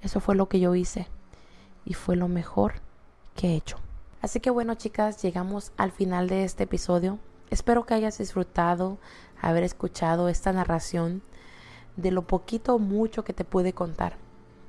Eso 0.00 0.18
fue 0.18 0.34
lo 0.34 0.48
que 0.48 0.58
yo 0.58 0.74
hice. 0.74 1.06
Y 1.84 1.94
fue 1.94 2.16
lo 2.16 2.26
mejor 2.26 2.72
que 3.36 3.50
he 3.50 3.54
hecho. 3.54 3.76
Así 4.20 4.40
que 4.40 4.50
bueno 4.50 4.74
chicas, 4.74 5.22
llegamos 5.22 5.70
al 5.76 5.92
final 5.92 6.28
de 6.28 6.42
este 6.42 6.64
episodio. 6.64 7.20
Espero 7.48 7.86
que 7.86 7.94
hayas 7.94 8.18
disfrutado 8.18 8.98
haber 9.40 9.62
escuchado 9.62 10.28
esta 10.28 10.52
narración 10.52 11.22
de 11.96 12.10
lo 12.10 12.22
poquito 12.22 12.74
o 12.74 12.78
mucho 12.80 13.22
que 13.22 13.32
te 13.32 13.44
pude 13.44 13.72
contar. 13.72 14.16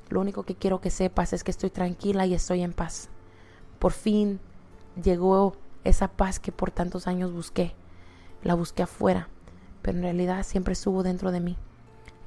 Lo 0.09 0.21
único 0.21 0.43
que 0.43 0.53
quiero 0.53 0.79
que 0.79 0.91
sepas 0.91 1.33
es 1.33 1.43
que 1.43 1.49
estoy 1.49 1.71
tranquila 1.71 2.27
y 2.27 2.35
estoy 2.35 2.61
en 2.61 2.73
paz. 2.73 3.09
Por 3.79 3.93
fin 3.93 4.39
llegó 5.03 5.55
esa 5.83 6.07
paz 6.07 6.39
que 6.39 6.51
por 6.51 6.69
tantos 6.69 7.07
años 7.07 7.33
busqué. 7.33 7.73
La 8.43 8.55
busqué 8.55 8.83
afuera, 8.83 9.29
pero 9.81 9.97
en 9.97 10.03
realidad 10.03 10.43
siempre 10.43 10.73
estuvo 10.73 11.03
dentro 11.03 11.31
de 11.31 11.39
mí. 11.39 11.57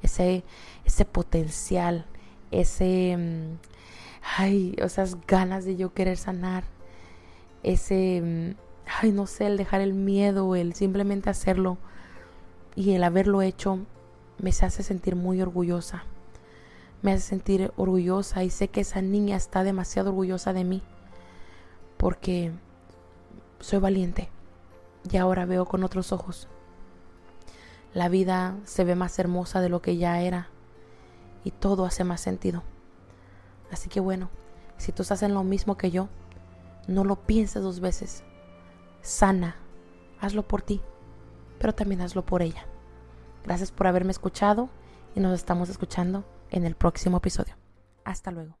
Ese, 0.01 0.43
ese 0.85 1.05
potencial, 1.05 2.05
ese, 2.51 3.15
mm, 3.17 3.57
ay, 4.37 4.75
esas 4.77 5.17
ganas 5.27 5.65
de 5.65 5.75
yo 5.75 5.93
querer 5.93 6.17
sanar, 6.17 6.63
ese, 7.63 8.21
mm, 8.21 8.55
ay, 9.01 9.11
no 9.11 9.27
sé, 9.27 9.47
el 9.47 9.57
dejar 9.57 9.81
el 9.81 9.93
miedo, 9.93 10.55
el 10.55 10.73
simplemente 10.73 11.29
hacerlo 11.29 11.77
y 12.75 12.91
el 12.91 13.03
haberlo 13.03 13.41
hecho 13.41 13.79
me 14.39 14.49
hace 14.49 14.83
sentir 14.83 15.15
muy 15.15 15.41
orgullosa. 15.41 16.03
Me 17.01 17.11
hace 17.11 17.21
sentir 17.21 17.71
orgullosa 17.77 18.43
y 18.43 18.49
sé 18.49 18.69
que 18.69 18.81
esa 18.81 19.01
niña 19.01 19.35
está 19.35 19.63
demasiado 19.63 20.09
orgullosa 20.09 20.53
de 20.53 20.63
mí 20.63 20.81
porque 21.97 22.51
soy 23.59 23.79
valiente 23.79 24.29
y 25.09 25.17
ahora 25.17 25.45
veo 25.45 25.65
con 25.65 25.83
otros 25.83 26.11
ojos. 26.11 26.47
La 27.93 28.09
vida 28.09 28.55
se 28.65 28.83
ve 28.83 28.95
más 28.95 29.17
hermosa 29.19 29.61
de 29.61 29.69
lo 29.69 29.81
que 29.81 29.97
ya 29.97 30.21
era 30.21 30.49
y 31.43 31.51
todo 31.51 31.85
hace 31.85 32.03
más 32.03 32.21
sentido. 32.21 32.63
Así 33.71 33.89
que 33.89 33.99
bueno, 33.99 34.29
si 34.77 34.91
tú 34.91 35.01
estás 35.01 35.21
lo 35.23 35.43
mismo 35.43 35.77
que 35.77 35.91
yo, 35.91 36.09
no 36.87 37.03
lo 37.03 37.15
pienses 37.15 37.63
dos 37.63 37.79
veces. 37.79 38.23
Sana, 39.01 39.55
hazlo 40.19 40.47
por 40.47 40.61
ti, 40.61 40.81
pero 41.59 41.73
también 41.73 42.01
hazlo 42.01 42.25
por 42.25 42.41
ella. 42.41 42.65
Gracias 43.43 43.71
por 43.71 43.87
haberme 43.87 44.11
escuchado 44.11 44.69
y 45.15 45.19
nos 45.19 45.33
estamos 45.33 45.69
escuchando 45.69 46.25
en 46.49 46.65
el 46.65 46.75
próximo 46.75 47.17
episodio. 47.17 47.55
Hasta 48.03 48.31
luego. 48.31 48.57